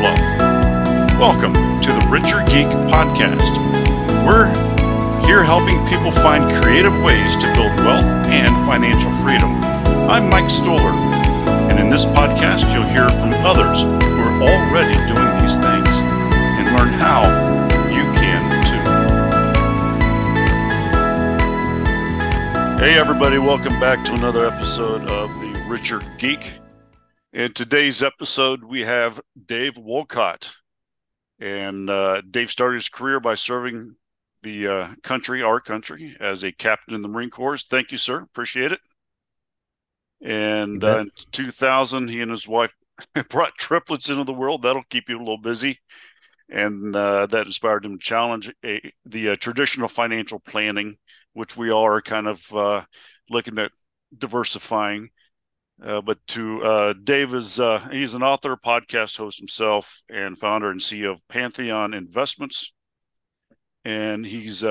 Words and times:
fluff, 0.00 0.20
welcome 1.20 1.52
to 1.52 1.92
the 1.92 2.08
Richer 2.08 2.40
Geek 2.48 2.72
Podcast. 2.88 3.52
We're 4.24 4.48
here 5.26 5.44
helping 5.44 5.76
people 5.92 6.10
find 6.10 6.50
creative 6.62 6.96
ways 7.02 7.36
to 7.36 7.44
build 7.52 7.76
wealth 7.84 8.08
and 8.32 8.48
financial 8.64 9.10
freedom. 9.20 9.50
I'm 10.08 10.30
Mike 10.30 10.48
Stoller, 10.48 10.94
and 11.68 11.78
in 11.78 11.90
this 11.90 12.06
podcast, 12.06 12.72
you'll 12.72 12.88
hear 12.88 13.10
from 13.10 13.34
others 13.44 13.82
who 13.82 14.22
are 14.24 14.40
already 14.40 14.96
doing 15.04 15.28
these 15.44 15.60
things 15.60 15.92
and 16.56 16.64
learn 16.72 16.96
how 16.96 17.28
you 17.92 18.04
can 18.16 18.40
too. 18.64 18.80
Hey, 22.82 22.98
everybody, 22.98 23.36
welcome 23.36 23.78
back 23.78 24.02
to 24.06 24.14
another 24.14 24.46
episode 24.46 25.02
of 25.10 25.30
the 25.42 25.62
Richer 25.68 26.00
Geek. 26.16 26.52
In 27.32 27.52
today's 27.52 28.02
episode, 28.02 28.64
we 28.64 28.80
have 28.80 29.20
Dave 29.46 29.78
Wolcott. 29.78 30.52
And 31.38 31.88
uh, 31.88 32.22
Dave 32.28 32.50
started 32.50 32.74
his 32.74 32.88
career 32.88 33.20
by 33.20 33.36
serving 33.36 33.94
the 34.42 34.66
uh, 34.66 34.88
country, 35.04 35.40
our 35.40 35.60
country, 35.60 36.16
as 36.18 36.42
a 36.42 36.50
captain 36.50 36.92
in 36.92 37.02
the 37.02 37.08
Marine 37.08 37.30
Corps. 37.30 37.56
Thank 37.56 37.92
you, 37.92 37.98
sir. 37.98 38.22
Appreciate 38.22 38.72
it. 38.72 38.80
And 40.20 40.82
uh, 40.82 40.98
in 40.98 41.10
2000, 41.30 42.08
he 42.08 42.20
and 42.20 42.32
his 42.32 42.48
wife 42.48 42.74
brought 43.28 43.56
triplets 43.56 44.10
into 44.10 44.24
the 44.24 44.34
world. 44.34 44.62
That'll 44.62 44.82
keep 44.90 45.08
you 45.08 45.16
a 45.16 45.20
little 45.20 45.38
busy. 45.38 45.78
And 46.48 46.94
uh, 46.96 47.26
that 47.26 47.46
inspired 47.46 47.86
him 47.86 47.96
to 47.96 48.04
challenge 48.04 48.52
a, 48.64 48.92
the 49.06 49.30
uh, 49.30 49.36
traditional 49.36 49.86
financial 49.86 50.40
planning, 50.40 50.96
which 51.34 51.56
we 51.56 51.70
all 51.70 51.84
are 51.84 52.02
kind 52.02 52.26
of 52.26 52.52
uh, 52.52 52.82
looking 53.30 53.56
at 53.58 53.70
diversifying. 54.18 55.10
Uh, 55.82 56.00
but 56.00 56.18
to 56.26 56.62
uh, 56.62 56.92
Dave 57.04 57.32
is 57.32 57.60
he's 57.90 58.14
an 58.14 58.22
author, 58.22 58.56
podcast 58.56 59.16
host 59.16 59.38
himself, 59.38 60.02
and 60.08 60.36
founder 60.36 60.70
and 60.70 60.80
CEO 60.80 61.12
of 61.12 61.28
Pantheon 61.28 61.94
Investments. 61.94 62.72
And 63.84 64.26
he's 64.26 64.62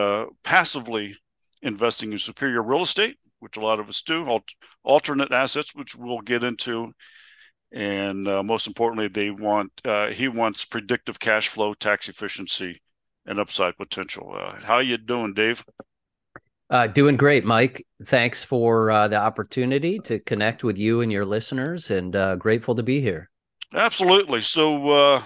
passively 0.43 1.17
investing 1.61 2.11
in 2.11 2.19
superior 2.19 2.61
real 2.61 2.83
estate 2.83 3.17
which 3.39 3.57
a 3.57 3.61
lot 3.61 3.79
of 3.79 3.89
us 3.89 4.01
do, 4.01 4.27
alternate 4.83 5.31
assets, 5.31 5.73
which 5.73 5.95
we'll 5.95 6.21
get 6.21 6.43
into, 6.43 6.93
and 7.71 8.27
uh, 8.27 8.43
most 8.43 8.67
importantly, 8.67 9.07
they 9.07 9.29
want 9.29 9.71
uh, 9.85 10.07
he 10.07 10.27
wants 10.27 10.65
predictive 10.65 11.19
cash 11.19 11.47
flow, 11.47 11.73
tax 11.73 12.09
efficiency, 12.09 12.81
and 13.25 13.39
upside 13.39 13.77
potential. 13.77 14.35
Uh, 14.35 14.55
how 14.63 14.79
you 14.79 14.97
doing, 14.97 15.33
Dave? 15.33 15.63
Uh, 16.69 16.87
doing 16.87 17.17
great, 17.17 17.45
Mike. 17.45 17.85
Thanks 18.05 18.43
for 18.43 18.91
uh, 18.91 19.07
the 19.07 19.17
opportunity 19.17 19.99
to 19.99 20.19
connect 20.19 20.63
with 20.63 20.77
you 20.77 21.01
and 21.01 21.11
your 21.11 21.25
listeners, 21.25 21.89
and 21.89 22.15
uh, 22.15 22.35
grateful 22.35 22.75
to 22.75 22.83
be 22.83 23.01
here. 23.01 23.29
Absolutely. 23.73 24.41
So, 24.41 25.23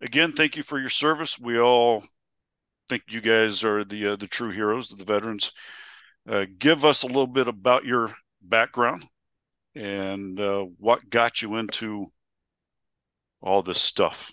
again, 0.00 0.32
thank 0.32 0.56
you 0.56 0.62
for 0.62 0.78
your 0.78 0.88
service. 0.88 1.38
We 1.38 1.60
all 1.60 2.04
think 2.88 3.04
you 3.08 3.20
guys 3.20 3.62
are 3.62 3.84
the 3.84 4.16
the 4.16 4.26
true 4.26 4.50
heroes, 4.50 4.88
the 4.88 5.04
veterans 5.04 5.52
uh, 6.28 6.46
give 6.58 6.84
us 6.84 7.02
a 7.02 7.06
little 7.06 7.26
bit 7.26 7.48
about 7.48 7.84
your 7.84 8.14
background 8.42 9.06
and 9.74 10.38
uh, 10.38 10.62
what 10.78 11.08
got 11.10 11.42
you 11.42 11.56
into 11.56 12.06
all 13.40 13.62
this 13.62 13.80
stuff. 13.80 14.32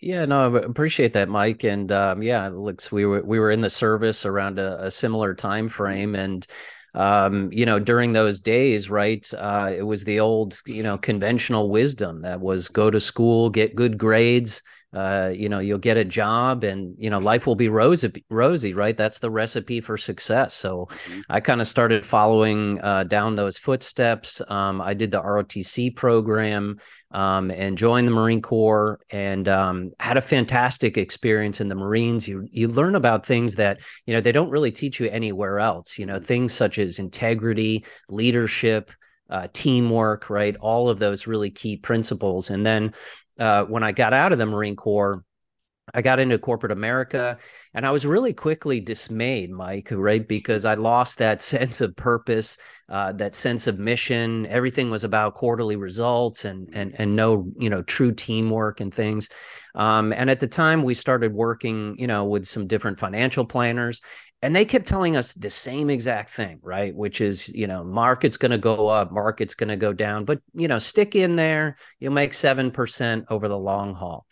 Yeah, 0.00 0.24
no, 0.24 0.56
I 0.56 0.60
appreciate 0.60 1.12
that, 1.12 1.28
Mike. 1.28 1.64
And 1.64 1.92
um, 1.92 2.22
yeah, 2.22 2.48
looks 2.48 2.90
we 2.90 3.04
were 3.04 3.22
we 3.22 3.38
were 3.38 3.50
in 3.50 3.60
the 3.60 3.70
service 3.70 4.24
around 4.24 4.58
a, 4.58 4.84
a 4.86 4.90
similar 4.90 5.34
time 5.34 5.68
frame, 5.68 6.14
and 6.14 6.46
um, 6.94 7.52
you 7.52 7.66
know, 7.66 7.78
during 7.78 8.12
those 8.12 8.40
days, 8.40 8.88
right, 8.90 9.28
uh, 9.34 9.70
it 9.76 9.82
was 9.82 10.04
the 10.04 10.20
old, 10.20 10.60
you 10.66 10.82
know, 10.82 10.96
conventional 10.98 11.70
wisdom 11.70 12.20
that 12.20 12.40
was 12.40 12.68
go 12.68 12.90
to 12.90 12.98
school, 12.98 13.50
get 13.50 13.76
good 13.76 13.98
grades, 13.98 14.62
uh, 14.92 15.30
you 15.32 15.48
know, 15.48 15.60
you'll 15.60 15.78
get 15.78 15.96
a 15.96 16.04
job 16.04 16.64
and, 16.64 16.96
you 16.98 17.10
know, 17.10 17.18
life 17.18 17.46
will 17.46 17.54
be 17.54 17.68
rosy, 17.68 18.10
rosy, 18.28 18.74
right? 18.74 18.96
That's 18.96 19.20
the 19.20 19.30
recipe 19.30 19.80
for 19.80 19.96
success. 19.96 20.54
So 20.54 20.86
mm-hmm. 20.90 21.20
I 21.28 21.38
kind 21.38 21.60
of 21.60 21.68
started 21.68 22.04
following 22.04 22.80
uh, 22.80 23.04
down 23.04 23.36
those 23.36 23.56
footsteps. 23.56 24.42
Um, 24.48 24.80
I 24.80 24.94
did 24.94 25.12
the 25.12 25.22
ROTC 25.22 25.94
program 25.94 26.78
um, 27.12 27.52
and 27.52 27.78
joined 27.78 28.08
the 28.08 28.12
Marine 28.12 28.42
Corps 28.42 28.98
and 29.10 29.48
um, 29.48 29.92
had 30.00 30.16
a 30.16 30.22
fantastic 30.22 30.98
experience 30.98 31.60
in 31.60 31.68
the 31.68 31.76
Marines. 31.76 32.26
You, 32.26 32.48
you 32.50 32.66
learn 32.66 32.96
about 32.96 33.24
things 33.24 33.54
that, 33.56 33.80
you 34.06 34.14
know, 34.14 34.20
they 34.20 34.32
don't 34.32 34.50
really 34.50 34.72
teach 34.72 34.98
you 34.98 35.08
anywhere 35.08 35.60
else, 35.60 35.98
you 35.98 36.06
know, 36.06 36.18
things 36.18 36.52
such 36.52 36.78
as 36.78 36.98
integrity, 36.98 37.84
leadership, 38.08 38.90
uh, 39.30 39.46
teamwork, 39.52 40.28
right? 40.28 40.56
All 40.56 40.88
of 40.88 40.98
those 40.98 41.28
really 41.28 41.50
key 41.50 41.76
principles. 41.76 42.50
And 42.50 42.66
then 42.66 42.92
uh, 43.40 43.64
when 43.64 43.82
I 43.82 43.92
got 43.92 44.12
out 44.12 44.32
of 44.32 44.38
the 44.38 44.46
Marine 44.46 44.76
Corps, 44.76 45.24
I 45.92 46.02
got 46.02 46.20
into 46.20 46.38
corporate 46.38 46.72
America 46.72 47.38
and 47.74 47.84
I 47.84 47.90
was 47.90 48.06
really 48.06 48.32
quickly 48.32 48.80
dismayed, 48.80 49.50
Mike, 49.50 49.88
right? 49.90 50.26
Because 50.26 50.64
I 50.64 50.74
lost 50.74 51.18
that 51.18 51.42
sense 51.42 51.80
of 51.80 51.96
purpose, 51.96 52.58
uh, 52.88 53.12
that 53.14 53.34
sense 53.34 53.66
of 53.66 53.78
mission. 53.78 54.46
Everything 54.46 54.90
was 54.90 55.04
about 55.04 55.34
quarterly 55.34 55.76
results 55.76 56.44
and 56.44 56.68
and 56.74 56.94
and 56.98 57.16
no, 57.16 57.50
you 57.58 57.70
know, 57.70 57.82
true 57.82 58.12
teamwork 58.12 58.80
and 58.80 58.92
things. 58.92 59.28
Um, 59.74 60.12
and 60.12 60.28
at 60.30 60.40
the 60.40 60.48
time, 60.48 60.82
we 60.82 60.94
started 60.94 61.32
working, 61.32 61.96
you 61.98 62.06
know, 62.06 62.24
with 62.24 62.44
some 62.44 62.66
different 62.66 62.98
financial 62.98 63.44
planners, 63.44 64.02
and 64.42 64.56
they 64.56 64.64
kept 64.64 64.86
telling 64.86 65.16
us 65.16 65.34
the 65.34 65.50
same 65.50 65.90
exact 65.90 66.30
thing 66.30 66.58
right? 66.62 66.94
Which 66.94 67.20
is 67.20 67.54
you 67.54 67.66
know 67.66 67.84
market's 67.84 68.36
going 68.36 68.52
to 68.52 68.58
go 68.58 68.88
up 68.88 69.12
market's 69.12 69.54
going 69.54 69.68
to 69.68 69.76
go 69.76 69.92
down 69.92 70.24
but 70.24 70.40
you 70.54 70.68
know 70.68 70.78
stick 70.78 71.14
in 71.14 71.36
there. 71.36 71.76
You'll 71.98 72.12
make 72.12 72.32
7% 72.32 73.24
over 73.30 73.48
the 73.48 73.58
long 73.58 73.94
haul 73.94 74.26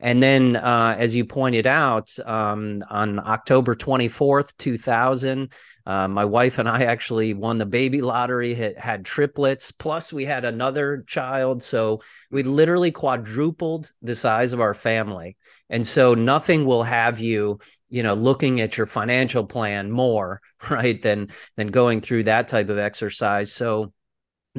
and 0.00 0.22
then 0.22 0.56
uh, 0.56 0.94
as 0.98 1.14
you 1.14 1.24
pointed 1.24 1.66
out 1.66 2.16
um, 2.26 2.82
on 2.90 3.18
october 3.20 3.74
24th 3.74 4.56
2000 4.58 5.52
uh, 5.86 6.08
my 6.08 6.24
wife 6.24 6.58
and 6.58 6.68
i 6.68 6.82
actually 6.84 7.34
won 7.34 7.58
the 7.58 7.66
baby 7.66 8.00
lottery 8.00 8.54
had, 8.54 8.76
had 8.76 9.04
triplets 9.04 9.72
plus 9.72 10.12
we 10.12 10.24
had 10.24 10.44
another 10.44 11.04
child. 11.06 11.62
So 11.62 12.02
we 12.30 12.42
literally 12.42 12.90
quadrupled 12.90 13.90
the 14.02 14.14
size 14.14 14.52
of 14.52 14.60
our 14.60 14.74
family. 14.74 15.36
And 15.70 15.86
so 15.86 16.14
nothing 16.14 16.64
will 16.64 16.82
have 16.82 17.20
you 17.20 17.58
you 17.90 18.02
know 18.02 18.14
looking 18.14 18.60
at 18.60 18.76
your 18.76 18.86
financial 18.86 19.44
plan 19.44 19.90
more 19.90 20.40
right 20.70 21.00
than 21.00 21.28
than 21.56 21.68
going 21.68 22.00
through 22.00 22.24
that 22.24 22.48
type 22.48 22.68
of 22.68 22.78
exercise. 22.78 23.52
So 23.52 23.92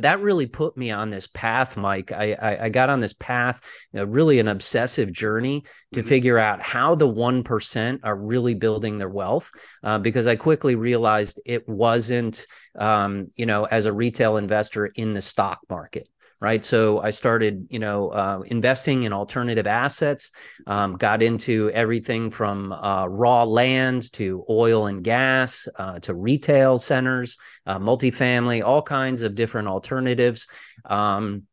that 0.03 0.21
really 0.21 0.45
put 0.45 0.75
me 0.77 0.91
on 0.91 1.09
this 1.09 1.27
path 1.27 1.77
mike 1.77 2.11
i 2.11 2.35
i, 2.41 2.65
I 2.65 2.69
got 2.69 2.89
on 2.89 2.99
this 2.99 3.13
path 3.13 3.61
you 3.93 3.99
know, 3.99 4.05
really 4.05 4.39
an 4.39 4.47
obsessive 4.47 5.11
journey 5.11 5.63
to 5.93 5.99
mm-hmm. 5.99 6.09
figure 6.09 6.37
out 6.37 6.61
how 6.61 6.95
the 6.95 7.07
1% 7.07 7.99
are 8.03 8.15
really 8.15 8.53
building 8.53 8.97
their 8.97 9.09
wealth 9.09 9.51
uh, 9.83 9.99
because 9.99 10.27
i 10.27 10.35
quickly 10.35 10.75
realized 10.75 11.41
it 11.45 11.67
wasn't 11.67 12.45
um, 12.77 13.27
you 13.35 13.45
know 13.45 13.65
as 13.65 13.85
a 13.85 13.93
retail 13.93 14.37
investor 14.37 14.87
in 14.87 15.13
the 15.13 15.21
stock 15.21 15.59
market 15.69 16.07
right? 16.41 16.63
So 16.63 17.01
I 17.01 17.09
started, 17.09 17.67
you 17.69 17.79
know, 17.79 18.09
uh, 18.09 18.41
investing 18.45 19.03
in 19.03 19.11
alternative 19.11 19.67
assets, 19.67 20.31
um, 20.67 20.93
got 20.93 21.21
into 21.21 21.69
everything 21.73 22.31
from 22.31 22.71
uh, 22.71 23.07
raw 23.07 23.43
land 23.43 24.11
to 24.13 24.45
oil 24.49 24.87
and 24.87 25.03
gas 25.03 25.67
uh, 25.77 25.99
to 25.99 26.13
retail 26.13 26.77
centers, 26.77 27.37
uh, 27.65 27.79
multifamily, 27.79 28.63
all 28.63 28.81
kinds 28.81 29.21
of 29.21 29.35
different 29.35 29.67
alternatives. 29.67 30.47
Um, 30.85 31.43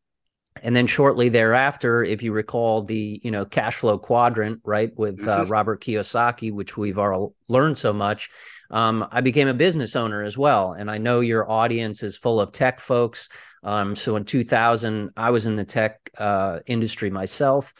and 0.62 0.74
then 0.74 0.86
shortly 0.86 1.28
thereafter, 1.28 2.02
if 2.02 2.22
you 2.22 2.32
recall 2.32 2.82
the 2.82 3.20
you 3.22 3.30
know 3.30 3.44
cash 3.44 3.76
flow 3.76 3.98
quadrant, 3.98 4.60
right, 4.64 4.90
with 4.96 5.26
uh, 5.26 5.40
mm-hmm. 5.40 5.52
Robert 5.52 5.82
Kiyosaki, 5.82 6.52
which 6.52 6.76
we've 6.76 6.98
all 6.98 7.34
learned 7.48 7.76
so 7.76 7.92
much, 7.92 8.30
um, 8.70 9.06
I 9.10 9.20
became 9.20 9.48
a 9.48 9.54
business 9.54 9.96
owner 9.96 10.22
as 10.22 10.36
well. 10.36 10.72
And 10.72 10.90
I 10.90 10.98
know 10.98 11.20
your 11.20 11.50
audience 11.50 12.02
is 12.02 12.16
full 12.16 12.40
of 12.40 12.52
tech 12.52 12.80
folks. 12.80 13.28
Um, 13.62 13.96
so 13.96 14.16
in 14.16 14.24
2000, 14.24 15.10
I 15.16 15.30
was 15.30 15.46
in 15.46 15.56
the 15.56 15.64
tech 15.64 15.98
uh, 16.18 16.60
industry 16.66 17.10
myself. 17.10 17.72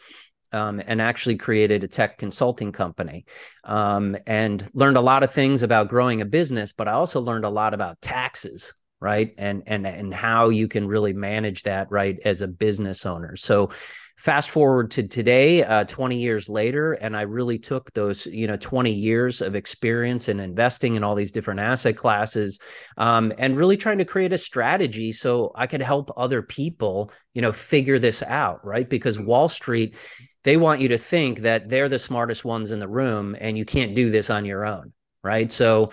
Um, 0.53 0.81
and 0.87 1.01
actually 1.01 1.35
created 1.35 1.83
a 1.83 1.89
tech 1.89 2.17
consulting 2.17 2.71
company 2.71 3.25
um, 3.65 4.15
and 4.25 4.65
learned 4.73 4.95
a 4.95 5.01
lot 5.01 5.23
of 5.23 5.33
things 5.33 5.61
about 5.61 5.89
growing 5.89 6.21
a 6.21 6.25
business 6.25 6.71
but 6.71 6.87
i 6.87 6.93
also 6.93 7.19
learned 7.19 7.43
a 7.43 7.49
lot 7.49 7.73
about 7.73 7.99
taxes 7.99 8.73
right 9.01 9.33
and 9.37 9.63
and 9.67 9.85
and 9.85 10.13
how 10.13 10.47
you 10.47 10.69
can 10.69 10.87
really 10.87 11.11
manage 11.11 11.63
that 11.63 11.91
right 11.91 12.17
as 12.23 12.41
a 12.41 12.47
business 12.47 13.05
owner 13.05 13.35
so 13.35 13.69
fast 14.17 14.49
forward 14.49 14.91
to 14.91 15.07
today 15.07 15.63
uh, 15.63 15.83
20 15.85 16.19
years 16.19 16.49
later 16.49 16.93
and 16.93 17.15
i 17.15 17.21
really 17.21 17.57
took 17.59 17.91
those 17.93 18.25
you 18.27 18.47
know 18.47 18.57
20 18.57 18.91
years 18.91 19.41
of 19.41 19.55
experience 19.55 20.27
in 20.27 20.39
investing 20.39 20.95
in 20.95 21.03
all 21.03 21.15
these 21.15 21.31
different 21.31 21.59
asset 21.59 21.95
classes 21.95 22.59
um, 22.97 23.31
and 23.37 23.57
really 23.57 23.77
trying 23.77 23.97
to 23.97 24.05
create 24.05 24.33
a 24.33 24.37
strategy 24.37 25.11
so 25.11 25.51
i 25.55 25.67
could 25.67 25.81
help 25.81 26.11
other 26.17 26.41
people 26.41 27.11
you 27.33 27.41
know 27.41 27.51
figure 27.51 27.99
this 27.99 28.23
out 28.23 28.65
right? 28.65 28.89
Because 28.89 29.19
wall 29.19 29.47
street 29.47 29.95
they 30.43 30.57
want 30.57 30.81
you 30.81 30.87
to 30.87 30.97
think 30.97 31.39
that 31.39 31.69
they're 31.69 31.89
the 31.89 31.99
smartest 31.99 32.45
ones 32.45 32.71
in 32.71 32.79
the 32.79 32.87
room 32.87 33.35
and 33.39 33.57
you 33.57 33.65
can't 33.65 33.95
do 33.95 34.09
this 34.09 34.29
on 34.29 34.45
your 34.45 34.65
own 34.65 34.91
right? 35.23 35.51
So 35.51 35.91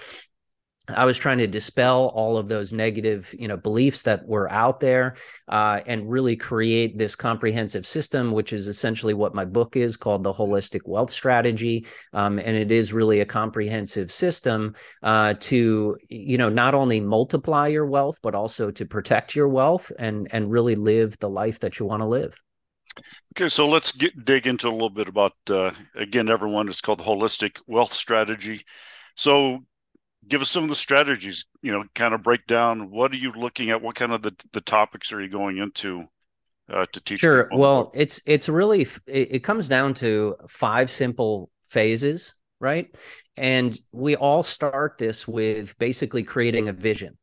I 0.88 1.06
was 1.06 1.16
trying 1.16 1.38
to 1.38 1.46
dispel 1.46 2.12
all 2.14 2.36
of 2.36 2.48
those 2.48 2.72
negative, 2.72 3.34
you 3.38 3.48
know, 3.48 3.56
beliefs 3.56 4.02
that 4.02 4.26
were 4.26 4.50
out 4.50 4.81
there, 4.81 5.16
uh, 5.48 5.81
and 5.86 6.10
really 6.10 6.36
create 6.36 6.98
this 6.98 7.16
comprehensive 7.16 7.86
system, 7.86 8.32
which 8.32 8.52
is 8.52 8.69
essentially 8.69 9.14
what 9.14 9.34
my 9.34 9.46
book 9.46 9.76
is 9.76 9.96
called 9.96 10.22
the 10.22 10.32
Holistic 10.32 10.82
Wealth 10.84 11.10
Strategy, 11.10 11.86
um, 12.12 12.38
and 12.38 12.56
it 12.56 12.70
is 12.70 12.92
really 12.92 13.20
a 13.20 13.26
comprehensive 13.26 14.12
system 14.12 14.75
uh, 15.02 15.34
to, 15.40 15.96
you 16.08 16.36
know, 16.36 16.50
not 16.50 16.75
only 16.75 17.00
multiply 17.00 17.66
your 17.69 17.86
wealth 17.86 18.19
but 18.22 18.34
also 18.34 18.70
to 18.70 18.84
protect 18.84 19.34
your 19.34 19.48
wealth 19.48 19.90
and 19.98 20.28
and 20.32 20.50
really 20.50 20.75
live 20.75 21.19
the 21.19 21.28
life 21.28 21.60
that 21.60 21.78
you 21.78 21.86
want 21.86 22.02
to 22.02 22.06
live. 22.08 22.38
Okay, 23.36 23.48
so 23.48 23.69
let's 23.69 23.92
get 23.92 24.25
dig 24.25 24.46
into 24.46 24.69
a 24.69 24.70
little 24.70 24.90
bit 24.90 25.08
about 25.08 25.32
uh, 25.50 25.72
again, 25.94 26.28
everyone. 26.28 26.69
It's 26.69 26.81
called 26.81 27.00
the 27.00 27.04
Holistic 27.04 27.60
Wealth 27.66 27.92
Strategy. 27.92 28.64
So 29.16 29.64
give 30.28 30.40
us 30.40 30.50
some 30.50 30.62
of 30.62 30.68
the 30.68 30.76
strategies 30.76 31.44
you 31.62 31.72
know 31.72 31.84
kind 31.94 32.14
of 32.14 32.22
break 32.22 32.46
down 32.46 32.90
what 32.90 33.12
are 33.12 33.16
you 33.16 33.32
looking 33.32 33.70
at 33.70 33.80
what 33.82 33.94
kind 33.94 34.12
of 34.12 34.22
the, 34.22 34.34
the 34.52 34.60
topics 34.60 35.12
are 35.12 35.20
you 35.20 35.28
going 35.28 35.58
into 35.58 36.04
uh, 36.70 36.86
to 36.92 37.00
teach 37.00 37.20
sure. 37.20 37.48
well 37.52 37.90
it's 37.94 38.22
it's 38.26 38.48
really 38.48 38.82
it, 39.06 39.28
it 39.32 39.38
comes 39.40 39.68
down 39.68 39.92
to 39.92 40.34
five 40.48 40.88
simple 40.88 41.50
phases 41.64 42.34
right? 42.64 42.96
And 43.36 43.78
we 43.92 44.16
all 44.16 44.42
start 44.42 44.96
this 44.96 45.28
with 45.28 45.78
basically 45.78 46.22
creating 46.22 46.68
a 46.68 46.72
vision. 46.72 47.18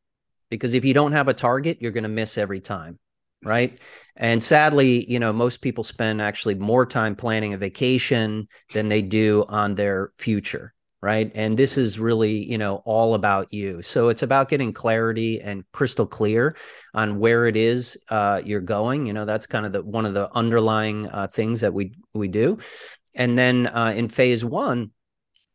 Because 0.50 0.74
if 0.74 0.84
you 0.84 0.94
don't 0.94 1.12
have 1.12 1.28
a 1.28 1.34
target 1.34 1.78
you're 1.80 1.92
going 1.92 2.02
to 2.04 2.08
miss 2.08 2.38
every 2.38 2.60
time 2.60 2.98
right? 3.44 3.80
And 4.14 4.40
sadly 4.40 5.10
you 5.10 5.18
know 5.18 5.32
most 5.32 5.62
people 5.62 5.82
spend 5.82 6.22
actually 6.22 6.54
more 6.54 6.86
time 6.86 7.16
planning 7.16 7.54
a 7.54 7.58
vacation 7.58 8.46
than 8.72 8.88
they 8.88 9.02
do 9.02 9.44
on 9.48 9.74
their 9.74 10.12
future 10.18 10.74
right? 11.02 11.30
And 11.34 11.58
this 11.58 11.76
is 11.76 11.98
really 11.98 12.50
you 12.50 12.58
know 12.58 12.82
all 12.84 13.14
about 13.14 13.52
you. 13.52 13.82
So 13.82 14.08
it's 14.08 14.22
about 14.22 14.48
getting 14.48 14.72
clarity 14.72 15.40
and 15.40 15.64
crystal 15.72 16.06
clear 16.06 16.56
on 16.94 17.18
where 17.18 17.46
it 17.46 17.56
is 17.56 17.98
uh, 18.08 18.40
you're 18.44 18.60
going. 18.60 19.06
You 19.06 19.12
know 19.12 19.24
that's 19.24 19.46
kind 19.46 19.66
of 19.66 19.72
the 19.72 19.82
one 19.82 20.06
of 20.06 20.14
the 20.14 20.30
underlying 20.34 21.08
uh, 21.08 21.26
things 21.26 21.60
that 21.60 21.74
we 21.74 21.92
we 22.14 22.28
do. 22.28 22.58
And 23.14 23.36
then 23.36 23.66
uh, 23.66 23.92
in 23.94 24.08
phase 24.08 24.44
one 24.44 24.90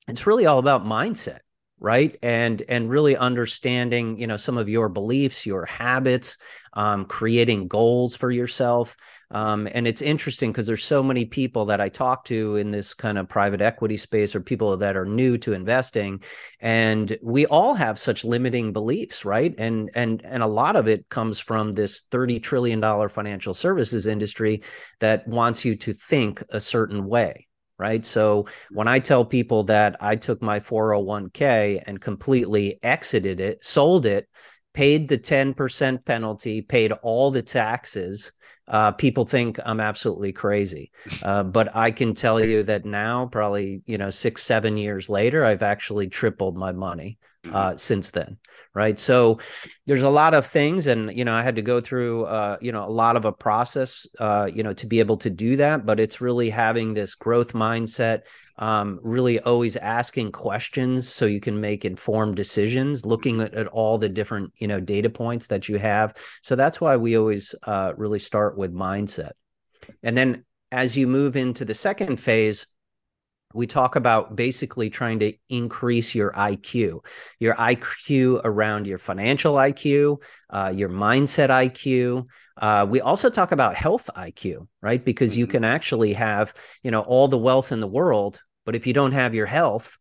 it's 0.07 0.25
really 0.25 0.45
all 0.45 0.59
about 0.59 0.85
mindset 0.85 1.39
right 1.79 2.18
and 2.21 2.63
and 2.69 2.89
really 2.89 3.15
understanding 3.15 4.18
you 4.18 4.27
know 4.27 4.38
some 4.38 4.57
of 4.57 4.68
your 4.68 4.89
beliefs 4.89 5.45
your 5.45 5.65
habits 5.65 6.38
um, 6.74 7.06
creating 7.06 7.68
goals 7.68 8.15
for 8.15 8.31
yourself 8.31 8.95
um, 9.31 9.68
and 9.74 9.88
it's 9.88 10.01
interesting 10.01 10.51
because 10.51 10.68
there's 10.68 10.85
so 10.85 11.03
many 11.03 11.25
people 11.25 11.65
that 11.65 11.81
I 11.81 11.89
talk 11.89 12.24
to 12.25 12.56
in 12.56 12.71
this 12.71 12.94
kind 12.94 13.18
of 13.18 13.27
private 13.27 13.62
equity 13.62 13.97
space 13.97 14.35
or 14.35 14.39
people 14.39 14.77
that 14.77 14.95
are 14.95 15.06
new 15.06 15.38
to 15.39 15.53
investing. 15.53 16.24
And 16.62 17.18
we 17.21 17.45
all 17.45 17.74
have 17.74 18.00
such 18.00 18.23
limiting 18.23 18.71
beliefs, 18.71 19.25
right? 19.25 19.53
And 19.57 19.89
and 19.95 20.21
and 20.23 20.44
a 20.44 20.47
lot 20.47 20.75
of 20.77 20.88
it 20.88 21.09
comes 21.09 21.39
from 21.39 21.73
this 21.73 22.03
$30 22.03 22.41
trillion 22.41 23.09
financial 23.09 23.53
services 23.53 24.07
industry 24.07 24.63
that 25.00 25.27
wants 25.27 25.65
you 25.65 25.75
to 25.75 25.94
think 25.94 26.41
a 26.51 26.59
certain 26.59 27.06
way 27.06 27.47
right? 27.77 28.06
So 28.06 28.45
when 28.71 28.88
I 28.88 29.00
tell 29.00 29.24
people 29.25 29.63
that 29.65 29.95
I 30.00 30.15
took 30.15 30.41
my 30.41 30.59
401k 30.59 31.83
and 31.85 32.01
completely 32.01 32.79
exited 32.83 33.39
it, 33.39 33.63
sold 33.63 34.06
it, 34.06 34.27
paid 34.74 35.07
the 35.07 35.18
10% 35.18 36.06
penalty, 36.06 36.62
paid 36.62 36.91
all 37.01 37.31
the 37.31 37.41
taxes, 37.41 38.31
uh, 38.68 38.91
people 38.91 39.25
think 39.25 39.59
I'm 39.65 39.79
absolutely 39.79 40.33
crazy. 40.33 40.91
Uh, 41.24 41.44
but 41.44 41.75
I 41.75 41.91
can 41.91 42.13
tell 42.13 42.39
you 42.39 42.63
that 42.63 42.85
now, 42.85 43.25
probably 43.25 43.81
you 43.85 43.97
know 43.97 44.09
six, 44.09 44.44
seven 44.44 44.77
years 44.77 45.09
later, 45.09 45.44
I've 45.44 45.63
actually 45.63 46.07
tripled 46.07 46.56
my 46.56 46.71
money 46.71 47.18
uh, 47.53 47.69
mm-hmm. 47.69 47.77
since 47.77 48.11
then. 48.11 48.38
Right. 48.73 48.99
So 48.99 49.39
there's 49.88 50.03
a 50.03 50.09
lot 50.09 50.35
of 50.35 50.45
things, 50.45 50.85
and 50.85 51.11
you 51.17 51.25
know, 51.25 51.33
I 51.33 51.41
had 51.41 51.55
to 51.55 51.63
go 51.63 51.79
through 51.79 52.25
uh, 52.25 52.57
you 52.61 52.71
know 52.71 52.85
a 52.85 52.91
lot 52.91 53.17
of 53.17 53.25
a 53.25 53.31
process, 53.31 54.05
uh, 54.19 54.49
you 54.53 54.61
know, 54.61 54.73
to 54.73 54.85
be 54.85 54.99
able 54.99 55.17
to 55.17 55.31
do 55.31 55.55
that. 55.55 55.85
But 55.85 55.99
it's 55.99 56.21
really 56.21 56.51
having 56.51 56.94
this 56.94 57.15
growth 57.15 57.53
mindset, 57.53 58.21
um, 58.59 58.99
really 59.03 59.39
always 59.39 59.77
asking 59.77 60.31
questions 60.31 61.07
so 61.07 61.25
you 61.25 61.39
can 61.39 61.59
make 61.59 61.85
informed 61.85 62.35
decisions 62.35 63.05
looking 63.05 63.41
at, 63.41 63.53
at, 63.53 63.67
all 63.67 63.97
the 63.97 64.09
different 64.09 64.51
you 64.57 64.67
know 64.67 64.79
data 64.79 65.09
points 65.09 65.47
that 65.47 65.69
you 65.69 65.77
have 65.77 66.15
so 66.41 66.55
that's 66.55 66.81
why 66.81 66.97
we 66.97 67.17
always 67.17 67.53
uh, 67.63 67.94
really 67.97 68.19
start 68.19 68.57
with 68.57 68.73
mindset 68.73 69.31
and 70.03 70.17
then 70.17 70.44
as 70.71 70.97
you 70.97 71.07
move 71.07 71.35
into 71.35 71.65
the 71.65 71.73
second 71.73 72.17
phase 72.17 72.65
we 73.53 73.65
talk 73.65 73.95
about 73.95 74.35
basically 74.35 74.89
trying 74.89 75.19
to 75.19 75.33
increase 75.49 76.13
your 76.13 76.31
IQ, 76.33 77.05
your 77.39 77.55
IQ 77.55 78.41
around 78.44 78.88
your 78.88 78.97
financial 78.97 79.55
IQ, 79.55 80.21
uh, 80.49 80.73
your 80.75 80.89
mindset 80.89 81.49
IQ. 81.49 82.25
Uh, 82.57 82.85
we 82.89 82.99
also 83.01 83.29
talk 83.29 83.51
about 83.51 83.75
health 83.75 84.09
IQ, 84.15 84.67
right? 84.81 85.03
Because 85.03 85.31
mm-hmm. 85.31 85.39
you 85.39 85.47
can 85.47 85.63
actually 85.63 86.13
have, 86.13 86.53
you 86.83 86.91
know, 86.91 87.01
all 87.01 87.27
the 87.27 87.38
wealth 87.38 87.71
in 87.71 87.79
the 87.79 87.88
world, 87.88 88.41
but 88.65 88.75
if 88.75 88.85
you 88.85 88.94
don't 88.94 89.13
have 89.13 89.33
your 89.33 89.45
health, 89.45 89.97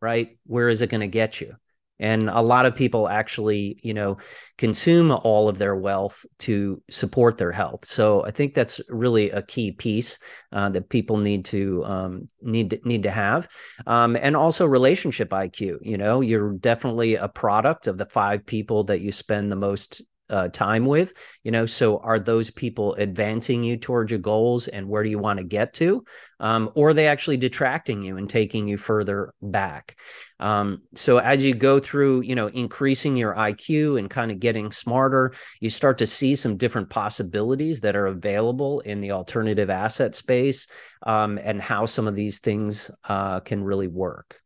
right, 0.00 0.36
where 0.46 0.68
is 0.68 0.82
it 0.82 0.90
going 0.90 1.00
to 1.00 1.08
get 1.08 1.40
you? 1.40 1.56
And 1.98 2.28
a 2.28 2.40
lot 2.40 2.66
of 2.66 2.74
people 2.74 3.08
actually, 3.08 3.78
you 3.82 3.94
know, 3.94 4.16
consume 4.58 5.12
all 5.12 5.48
of 5.48 5.58
their 5.58 5.76
wealth 5.76 6.24
to 6.40 6.82
support 6.90 7.38
their 7.38 7.52
health. 7.52 7.84
So 7.84 8.24
I 8.24 8.32
think 8.32 8.54
that's 8.54 8.80
really 8.88 9.30
a 9.30 9.42
key 9.42 9.72
piece 9.72 10.18
uh, 10.52 10.68
that 10.70 10.88
people 10.88 11.16
need 11.16 11.44
to 11.46 11.84
um, 11.84 12.28
need 12.40 12.70
to, 12.70 12.80
need 12.84 13.04
to 13.04 13.10
have, 13.10 13.48
um, 13.86 14.16
and 14.16 14.36
also 14.36 14.66
relationship 14.66 15.30
IQ. 15.30 15.78
You 15.82 15.96
know, 15.96 16.20
you're 16.20 16.54
definitely 16.54 17.14
a 17.14 17.28
product 17.28 17.86
of 17.86 17.98
the 17.98 18.06
five 18.06 18.44
people 18.46 18.84
that 18.84 19.00
you 19.00 19.12
spend 19.12 19.52
the 19.52 19.56
most 19.56 20.02
uh, 20.32 20.48
time 20.48 20.86
with 20.86 21.14
you 21.42 21.50
know? 21.50 21.66
So 21.66 21.98
are 21.98 22.18
those 22.18 22.50
people 22.50 22.94
advancing 22.94 23.62
you 23.62 23.76
towards 23.76 24.10
your 24.10 24.20
goals 24.20 24.68
and 24.68 24.88
where 24.88 25.02
do 25.02 25.10
you 25.10 25.18
want 25.18 25.38
to 25.38 25.44
get 25.44 25.74
to? 25.74 26.04
Um, 26.40 26.70
or 26.74 26.90
are 26.90 26.94
they 26.94 27.06
actually 27.06 27.36
detracting 27.36 28.02
you 28.02 28.16
and 28.16 28.28
taking 28.28 28.66
you 28.66 28.76
further 28.76 29.32
back? 29.40 29.96
Um, 30.40 30.82
so 30.94 31.18
as 31.18 31.44
you 31.44 31.54
go 31.54 31.78
through 31.78 32.22
you 32.22 32.34
know 32.34 32.48
increasing 32.48 33.16
your 33.16 33.34
iq 33.34 33.98
and 33.98 34.10
kind 34.10 34.32
of 34.32 34.40
getting 34.40 34.72
smarter 34.72 35.32
you 35.60 35.70
start 35.70 35.98
to 35.98 36.06
see 36.06 36.34
some 36.34 36.56
different 36.56 36.90
possibilities 36.90 37.80
that 37.80 37.94
are 37.94 38.06
available 38.06 38.80
in 38.80 39.00
the 39.00 39.12
alternative 39.12 39.70
asset 39.70 40.16
space 40.16 40.66
um, 41.04 41.38
and 41.38 41.62
how 41.62 41.86
some 41.86 42.08
of 42.08 42.16
these 42.16 42.40
things 42.40 42.90
uh, 43.08 43.38
can 43.40 43.62
really 43.62 43.86
work 43.86 44.41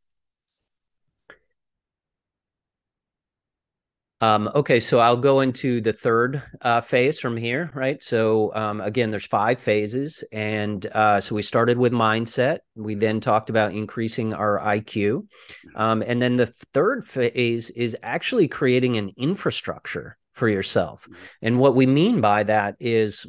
Um, 4.22 4.50
okay, 4.54 4.80
so 4.80 4.98
I'll 4.98 5.16
go 5.16 5.40
into 5.40 5.82
the 5.82 5.92
third 5.92 6.42
uh, 6.62 6.80
phase 6.80 7.20
from 7.20 7.36
here, 7.36 7.70
right? 7.74 8.02
So 8.02 8.54
um, 8.54 8.80
again, 8.80 9.10
there's 9.10 9.26
five 9.26 9.60
phases, 9.60 10.24
and 10.32 10.84
uh, 10.86 11.20
so 11.20 11.34
we 11.34 11.42
started 11.42 11.76
with 11.76 11.92
mindset. 11.92 12.60
We 12.76 12.94
then 12.94 13.20
talked 13.20 13.50
about 13.50 13.74
increasing 13.74 14.32
our 14.32 14.58
IQ, 14.58 15.26
um, 15.74 16.02
and 16.02 16.20
then 16.20 16.36
the 16.36 16.46
third 16.46 17.04
phase 17.04 17.68
is 17.70 17.94
actually 18.02 18.48
creating 18.48 18.96
an 18.96 19.10
infrastructure 19.18 20.16
for 20.32 20.48
yourself. 20.48 21.02
Mm-hmm. 21.02 21.24
And 21.42 21.58
what 21.58 21.74
we 21.74 21.84
mean 21.84 22.22
by 22.22 22.44
that 22.44 22.76
is, 22.80 23.26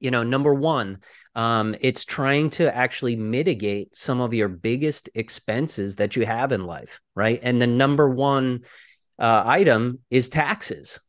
you 0.00 0.10
know, 0.10 0.22
number 0.22 0.52
one, 0.52 0.98
um, 1.34 1.74
it's 1.80 2.04
trying 2.04 2.50
to 2.50 2.74
actually 2.76 3.16
mitigate 3.16 3.96
some 3.96 4.20
of 4.20 4.34
your 4.34 4.48
biggest 4.48 5.08
expenses 5.14 5.96
that 5.96 6.14
you 6.14 6.26
have 6.26 6.52
in 6.52 6.64
life, 6.64 7.00
right? 7.14 7.40
And 7.42 7.60
the 7.60 7.66
number 7.66 8.08
one 8.08 8.64
uh, 9.18 9.42
item 9.46 10.00
is 10.10 10.28
taxes 10.28 11.00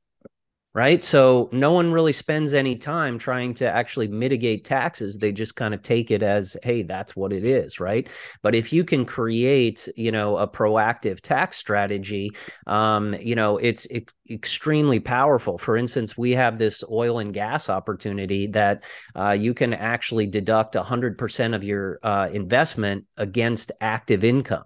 right? 0.75 1.05
So 1.05 1.47
no 1.53 1.71
one 1.71 1.93
really 1.93 2.11
spends 2.11 2.53
any 2.53 2.75
time 2.75 3.17
trying 3.17 3.53
to 3.55 3.65
actually 3.71 4.09
mitigate 4.09 4.65
taxes. 4.65 5.17
They 5.17 5.31
just 5.31 5.55
kind 5.55 5.73
of 5.73 5.81
take 5.81 6.11
it 6.11 6.21
as 6.21 6.57
hey 6.63 6.83
that's 6.83 7.15
what 7.15 7.31
it 7.31 7.45
is 7.45 7.79
right? 7.79 8.09
But 8.43 8.55
if 8.55 8.73
you 8.73 8.83
can 8.83 9.05
create 9.05 9.87
you 9.95 10.11
know 10.11 10.35
a 10.37 10.47
proactive 10.47 11.21
tax 11.21 11.55
strategy 11.57 12.29
um, 12.67 13.15
you 13.21 13.35
know 13.35 13.57
it's 13.57 13.89
e- 13.89 14.05
extremely 14.29 14.99
powerful. 14.99 15.57
For 15.57 15.77
instance 15.77 16.17
we 16.17 16.31
have 16.31 16.57
this 16.57 16.83
oil 16.91 17.19
and 17.19 17.33
gas 17.33 17.69
opportunity 17.69 18.47
that 18.47 18.83
uh, 19.15 19.31
you 19.31 19.53
can 19.53 19.73
actually 19.73 20.27
deduct 20.27 20.75
100% 20.75 21.55
of 21.55 21.63
your 21.63 21.99
uh, 22.03 22.29
investment 22.31 23.05
against 23.17 23.71
active 23.79 24.23
income 24.25 24.65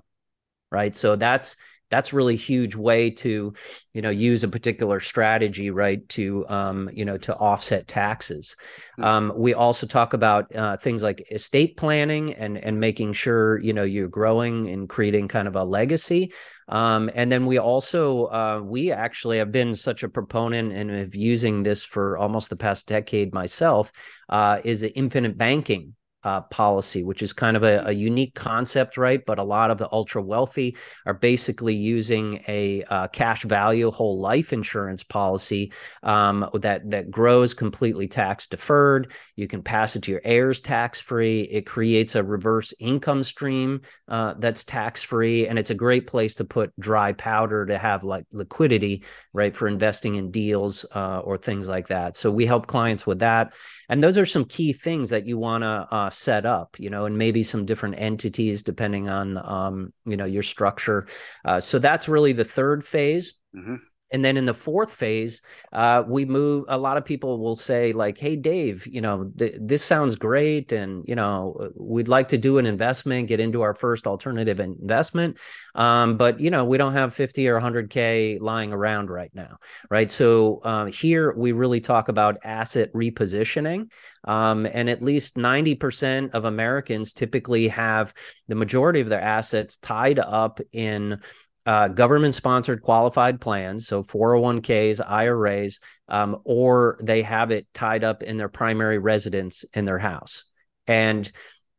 right? 0.71 0.95
So 0.95 1.15
that's 1.15 1.55
that's 1.89 2.13
really 2.13 2.35
huge 2.35 2.75
way 2.75 3.09
to 3.09 3.53
you 3.93 4.01
know 4.01 4.09
use 4.09 4.43
a 4.43 4.47
particular 4.47 4.99
strategy 4.99 5.71
right 5.71 6.07
to 6.09 6.47
um, 6.47 6.89
you 6.93 7.05
know 7.05 7.17
to 7.17 7.35
offset 7.35 7.87
taxes. 7.87 8.55
Hmm. 8.95 9.03
um, 9.03 9.33
we 9.35 9.53
also 9.53 9.87
talk 9.87 10.13
about 10.13 10.53
uh, 10.55 10.77
things 10.77 11.03
like 11.03 11.25
estate 11.31 11.77
planning 11.77 12.33
and 12.33 12.57
and 12.57 12.79
making 12.79 13.13
sure 13.13 13.59
you 13.59 13.73
know 13.73 13.83
you're 13.83 14.07
growing 14.07 14.69
and 14.69 14.89
creating 14.89 15.27
kind 15.27 15.47
of 15.47 15.55
a 15.55 15.63
legacy. 15.63 16.31
Um, 16.67 17.09
and 17.15 17.31
then 17.31 17.47
we 17.47 17.57
also 17.57 18.25
uh, 18.27 18.61
we 18.63 18.91
actually 18.91 19.39
have 19.39 19.51
been 19.51 19.73
such 19.73 20.03
a 20.03 20.09
proponent 20.09 20.71
and 20.71 20.91
of 20.91 21.15
using 21.15 21.63
this 21.63 21.83
for 21.83 22.17
almost 22.17 22.51
the 22.51 22.55
past 22.55 22.87
decade 22.87 23.33
myself 23.33 23.91
uh, 24.29 24.59
is 24.63 24.83
infinite 24.83 25.37
banking 25.37 25.95
uh, 26.23 26.41
policy, 26.41 27.03
which 27.03 27.21
is 27.21 27.31
kind 27.31 27.55
of 27.55 27.63
a, 27.63 27.83
a, 27.85 27.91
unique 27.93 28.35
concept, 28.35 28.97
right? 28.97 29.25
But 29.25 29.39
a 29.39 29.43
lot 29.43 29.71
of 29.71 29.77
the 29.77 29.87
ultra 29.91 30.21
wealthy 30.21 30.75
are 31.05 31.13
basically 31.13 31.75
using 31.75 32.43
a 32.47 32.83
uh, 32.89 33.07
cash 33.07 33.43
value 33.43 33.89
whole 33.89 34.19
life 34.19 34.51
insurance 34.51 35.01
policy 35.01 35.71
um, 36.03 36.49
that 36.55 36.89
that 36.89 37.09
grows 37.09 37.53
completely 37.53 38.07
tax 38.07 38.47
deferred. 38.47 39.13
You 39.37 39.47
can 39.47 39.63
pass 39.63 39.95
it 39.95 40.03
to 40.03 40.11
your 40.11 40.21
heirs 40.25 40.59
tax 40.59 40.99
free. 40.99 41.41
It 41.43 41.65
creates 41.65 42.15
a 42.15 42.23
reverse 42.23 42.73
income 42.79 43.23
stream 43.23 43.81
uh, 44.09 44.33
that's 44.39 44.65
tax 44.65 45.01
free, 45.01 45.47
and 45.47 45.57
it's 45.57 45.69
a 45.69 45.75
great 45.75 46.05
place 46.05 46.35
to 46.35 46.43
put 46.43 46.77
dry 46.79 47.13
powder 47.13 47.65
to 47.65 47.77
have 47.77 48.03
like 48.03 48.25
liquidity, 48.33 49.05
right, 49.31 49.55
for 49.55 49.69
investing 49.69 50.15
in 50.15 50.31
deals 50.31 50.85
uh, 50.93 51.19
or 51.19 51.37
things 51.37 51.69
like 51.69 51.87
that. 51.87 52.17
So 52.17 52.29
we 52.29 52.45
help 52.45 52.67
clients 52.67 53.07
with 53.07 53.19
that, 53.19 53.53
and 53.87 54.03
those 54.03 54.17
are 54.17 54.25
some 54.25 54.43
key 54.43 54.73
things 54.73 55.11
that 55.11 55.25
you 55.25 55.37
want 55.37 55.63
to 55.63 56.08
uh, 56.09 56.11
set 56.11 56.45
up, 56.45 56.79
you 56.79 56.89
know, 56.89 57.05
and 57.05 57.17
maybe 57.17 57.43
some 57.43 57.65
different 57.65 57.95
entities 57.99 58.63
depending 58.63 59.09
on, 59.09 59.37
um, 59.37 59.93
you 60.05 60.17
know, 60.17 60.25
your 60.25 60.41
structure. 60.41 61.07
Uh, 61.45 61.59
so 61.59 61.77
that's 61.77 62.09
really 62.09 62.33
the 62.33 62.43
third 62.43 62.83
phase. 62.83 63.35
Mm-hmm. 63.55 63.75
And 64.11 64.25
then 64.25 64.37
in 64.37 64.45
the 64.45 64.53
fourth 64.53 64.91
phase, 64.91 65.41
uh, 65.71 66.03
we 66.07 66.25
move. 66.25 66.65
A 66.67 66.77
lot 66.77 66.97
of 66.97 67.05
people 67.05 67.39
will 67.39 67.55
say, 67.55 67.93
like, 67.93 68.17
"Hey, 68.17 68.35
Dave, 68.35 68.87
you 68.87 69.01
know, 69.01 69.31
th- 69.37 69.55
this 69.59 69.83
sounds 69.83 70.15
great, 70.15 70.71
and 70.71 71.03
you 71.07 71.15
know, 71.15 71.69
we'd 71.75 72.07
like 72.07 72.27
to 72.29 72.37
do 72.37 72.57
an 72.57 72.65
investment, 72.65 73.27
get 73.27 73.39
into 73.39 73.61
our 73.61 73.75
first 73.75 74.07
alternative 74.07 74.59
investment, 74.59 75.37
um, 75.75 76.17
but 76.17 76.39
you 76.39 76.49
know, 76.49 76.65
we 76.65 76.77
don't 76.77 76.93
have 76.93 77.13
fifty 77.13 77.47
or 77.47 77.59
hundred 77.59 77.89
k 77.89 78.37
lying 78.39 78.73
around 78.73 79.09
right 79.09 79.31
now, 79.33 79.57
right? 79.89 80.09
So 80.09 80.61
uh, 80.63 80.85
here 80.85 81.33
we 81.37 81.51
really 81.51 81.79
talk 81.79 82.09
about 82.09 82.37
asset 82.43 82.91
repositioning, 82.93 83.91
um, 84.25 84.65
and 84.65 84.89
at 84.89 85.03
least 85.03 85.37
ninety 85.37 85.75
percent 85.75 86.33
of 86.33 86.45
Americans 86.45 87.13
typically 87.13 87.67
have 87.67 88.13
the 88.47 88.55
majority 88.55 89.01
of 89.01 89.09
their 89.09 89.21
assets 89.21 89.77
tied 89.77 90.19
up 90.19 90.59
in 90.71 91.19
uh, 91.65 91.89
government 91.89 92.35
sponsored 92.35 92.81
qualified 92.81 93.41
plans, 93.41 93.87
so 93.87 94.01
401ks, 94.03 95.01
IRAs, 95.05 95.79
um, 96.07 96.37
or 96.43 96.97
they 97.01 97.21
have 97.21 97.51
it 97.51 97.67
tied 97.73 98.03
up 98.03 98.23
in 98.23 98.37
their 98.37 98.49
primary 98.49 98.97
residence 98.97 99.65
in 99.73 99.85
their 99.85 99.99
house. 99.99 100.45
And, 100.87 101.29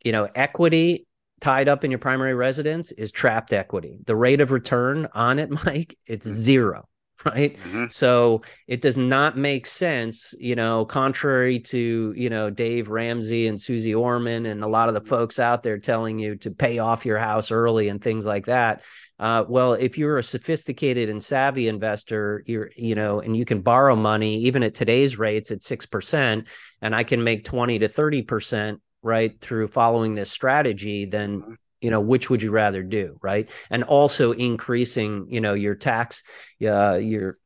you 0.04 0.12
know, 0.12 0.28
equity 0.34 1.06
tied 1.40 1.68
up 1.68 1.84
in 1.84 1.90
your 1.90 1.98
primary 1.98 2.34
residence 2.34 2.92
is 2.92 3.10
trapped 3.10 3.52
equity. 3.52 3.98
The 4.04 4.16
rate 4.16 4.40
of 4.40 4.52
return 4.52 5.08
on 5.14 5.38
it, 5.38 5.50
Mike, 5.64 5.96
it's 6.06 6.26
mm-hmm. 6.26 6.36
zero 6.36 6.88
right? 7.24 7.58
Mm-hmm. 7.58 7.86
so 7.90 8.42
it 8.66 8.80
does 8.80 8.96
not 8.96 9.36
make 9.36 9.66
sense 9.66 10.34
you 10.38 10.54
know 10.54 10.84
contrary 10.84 11.58
to 11.60 12.14
you 12.16 12.30
know 12.30 12.48
dave 12.48 12.88
ramsey 12.88 13.46
and 13.46 13.60
suze 13.60 13.92
orman 13.92 14.46
and 14.46 14.64
a 14.64 14.68
lot 14.68 14.88
of 14.88 14.94
the 14.94 15.00
folks 15.00 15.38
out 15.38 15.62
there 15.62 15.78
telling 15.78 16.18
you 16.18 16.36
to 16.36 16.50
pay 16.50 16.78
off 16.78 17.04
your 17.04 17.18
house 17.18 17.50
early 17.50 17.88
and 17.88 18.02
things 18.02 18.24
like 18.24 18.46
that 18.46 18.82
uh, 19.18 19.44
well 19.48 19.74
if 19.74 19.98
you're 19.98 20.18
a 20.18 20.24
sophisticated 20.24 21.10
and 21.10 21.22
savvy 21.22 21.68
investor 21.68 22.42
you're 22.46 22.70
you 22.76 22.94
know 22.94 23.20
and 23.20 23.36
you 23.36 23.44
can 23.44 23.60
borrow 23.60 23.94
money 23.94 24.38
even 24.38 24.62
at 24.62 24.74
today's 24.74 25.18
rates 25.18 25.50
at 25.50 25.60
6% 25.60 26.48
and 26.80 26.94
i 26.94 27.04
can 27.04 27.22
make 27.22 27.44
20 27.44 27.80
to 27.80 27.88
30% 27.88 28.78
right 29.02 29.40
through 29.40 29.68
following 29.68 30.14
this 30.14 30.30
strategy 30.30 31.04
then 31.04 31.40
mm-hmm 31.40 31.52
you 31.80 31.90
know 31.90 32.00
which 32.00 32.30
would 32.30 32.42
you 32.42 32.50
rather 32.50 32.82
do 32.82 33.18
right? 33.22 33.50
And 33.70 33.82
also 33.84 34.32
increasing 34.32 35.26
you 35.28 35.40
know 35.40 35.54
your 35.54 35.74
tax 35.74 36.24
uh, 36.66 36.94
your 36.96 37.36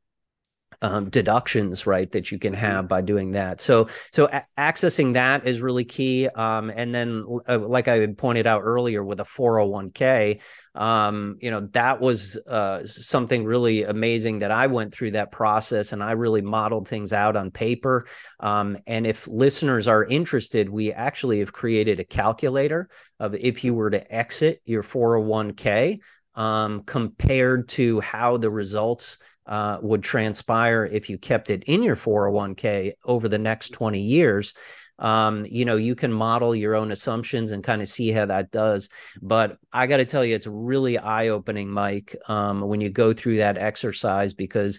um, 0.84 1.08
deductions 1.08 1.86
right 1.86 2.12
that 2.12 2.30
you 2.30 2.38
can 2.38 2.52
mm-hmm. 2.52 2.60
have 2.60 2.88
by 2.88 3.00
doing 3.00 3.32
that 3.32 3.58
so 3.58 3.88
so 4.12 4.28
a- 4.30 4.44
accessing 4.58 5.14
that 5.14 5.46
is 5.48 5.62
really 5.62 5.84
key 5.84 6.28
um, 6.28 6.68
and 6.68 6.94
then 6.94 7.24
uh, 7.48 7.58
like 7.58 7.88
i 7.88 8.06
pointed 8.06 8.46
out 8.46 8.60
earlier 8.60 9.02
with 9.02 9.18
a 9.18 9.24
401k 9.24 10.42
um, 10.74 11.38
you 11.40 11.50
know 11.50 11.60
that 11.72 12.02
was 12.02 12.36
uh, 12.46 12.84
something 12.84 13.46
really 13.46 13.84
amazing 13.84 14.40
that 14.40 14.50
i 14.50 14.66
went 14.66 14.92
through 14.92 15.12
that 15.12 15.32
process 15.32 15.94
and 15.94 16.02
i 16.02 16.12
really 16.12 16.42
modeled 16.42 16.86
things 16.86 17.14
out 17.14 17.34
on 17.34 17.50
paper 17.50 18.06
um, 18.40 18.76
and 18.86 19.06
if 19.06 19.26
listeners 19.26 19.88
are 19.88 20.04
interested 20.04 20.68
we 20.68 20.92
actually 20.92 21.38
have 21.38 21.54
created 21.54 21.98
a 21.98 22.04
calculator 22.04 22.90
of 23.18 23.34
if 23.34 23.64
you 23.64 23.72
were 23.72 23.90
to 23.90 24.14
exit 24.14 24.60
your 24.66 24.82
401k 24.82 25.98
um, 26.34 26.82
compared 26.82 27.68
to 27.70 28.00
how 28.00 28.36
the 28.36 28.50
results 28.50 29.18
uh, 29.46 29.78
would 29.82 30.02
transpire 30.02 30.84
if 30.84 31.10
you 31.10 31.18
kept 31.18 31.50
it 31.50 31.64
in 31.64 31.82
your 31.82 31.96
401k 31.96 32.92
over 33.04 33.28
the 33.28 33.38
next 33.38 33.70
20 33.70 34.00
years. 34.00 34.54
Um, 34.98 35.44
you 35.50 35.64
know 35.64 35.74
you 35.74 35.96
can 35.96 36.12
model 36.12 36.54
your 36.54 36.76
own 36.76 36.92
assumptions 36.92 37.50
and 37.50 37.64
kind 37.64 37.82
of 37.82 37.88
see 37.88 38.12
how 38.12 38.26
that 38.26 38.52
does 38.52 38.90
but 39.20 39.58
i 39.72 39.88
got 39.88 39.96
to 39.96 40.04
tell 40.04 40.24
you 40.24 40.36
it's 40.36 40.46
really 40.46 40.98
eye-opening 40.98 41.68
mike 41.68 42.14
um, 42.28 42.60
when 42.60 42.80
you 42.80 42.90
go 42.90 43.12
through 43.12 43.38
that 43.38 43.58
exercise 43.58 44.34
because 44.34 44.78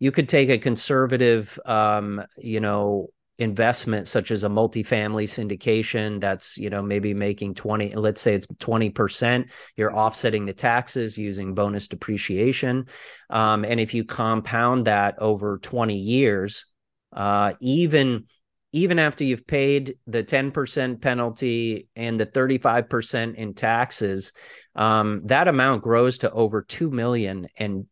you 0.00 0.10
could 0.10 0.28
take 0.28 0.48
a 0.48 0.58
conservative 0.58 1.56
um, 1.66 2.20
you 2.36 2.58
know 2.58 3.10
investment 3.38 4.06
such 4.06 4.30
as 4.30 4.44
a 4.44 4.48
multifamily 4.48 5.24
syndication 5.24 6.20
that's 6.20 6.56
you 6.56 6.70
know 6.70 6.82
maybe 6.82 7.12
making 7.12 7.52
20 7.52 7.94
let's 7.96 8.20
say 8.20 8.34
it's 8.34 8.46
20% 8.46 9.50
you're 9.76 9.96
offsetting 9.96 10.46
the 10.46 10.52
taxes 10.52 11.18
using 11.18 11.54
bonus 11.54 11.88
depreciation. 11.88 12.86
Um, 13.30 13.64
and 13.64 13.80
if 13.80 13.92
you 13.92 14.04
compound 14.04 14.86
that 14.86 15.18
over 15.18 15.58
20 15.58 15.96
years 15.96 16.66
uh, 17.12 17.54
even 17.60 18.24
even 18.72 18.98
after 18.98 19.22
you've 19.22 19.46
paid 19.46 19.96
the 20.08 20.24
10% 20.24 21.00
penalty 21.00 21.88
and 21.94 22.18
the 22.18 22.26
35% 22.26 23.36
in 23.36 23.54
taxes 23.54 24.32
um, 24.76 25.22
that 25.24 25.48
amount 25.48 25.82
grows 25.82 26.18
to 26.18 26.30
over 26.30 26.62
2 26.62 26.90
million 26.90 27.48
in 27.56 27.86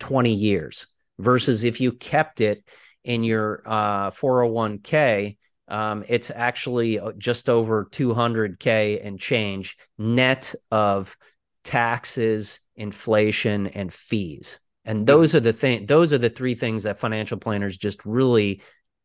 20 0.00 0.32
years 0.32 0.88
versus 1.18 1.64
if 1.64 1.80
you 1.80 1.92
kept 1.92 2.40
it 2.40 2.64
in 3.08 3.24
your 3.24 3.62
uh, 3.64 4.10
401k, 4.10 5.38
um, 5.66 6.04
it's 6.08 6.30
actually 6.30 7.00
uh, 7.00 7.12
just 7.16 7.48
over 7.48 7.86
200k 7.86 9.04
and 9.04 9.18
change 9.18 9.78
net 9.96 10.54
of 10.70 11.16
taxes, 11.64 12.60
inflation, 12.76 13.66
and 13.68 13.92
fees. 13.92 14.60
And 14.84 15.06
those 15.06 15.34
are 15.34 15.40
the 15.40 15.54
thing; 15.54 15.86
those 15.86 16.12
are 16.12 16.18
the 16.18 16.30
three 16.30 16.54
things 16.54 16.82
that 16.82 17.00
financial 17.00 17.38
planners 17.38 17.78
just 17.78 18.04
really 18.04 18.60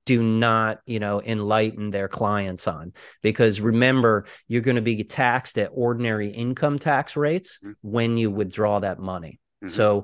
do 0.05 0.22
not, 0.22 0.81
you 0.86 1.00
know, 1.00 1.22
enlighten 1.22 1.89
their 1.89 2.10
clients 2.10 2.67
on. 2.67 2.91
Because 3.22 3.62
remember, 3.62 4.25
you're 4.50 4.62
going 4.62 4.75
to 4.75 4.81
be 4.81 5.01
taxed 5.05 5.57
at 5.57 5.72
ordinary 5.74 6.27
income 6.27 6.77
tax 6.77 7.15
rates 7.15 7.60
mm-hmm. 7.60 7.72
when 7.81 8.17
you 8.17 8.29
withdraw 8.29 8.79
that 8.79 9.00
money. 9.00 9.39
Mm-hmm. 9.63 9.69
So 9.69 10.03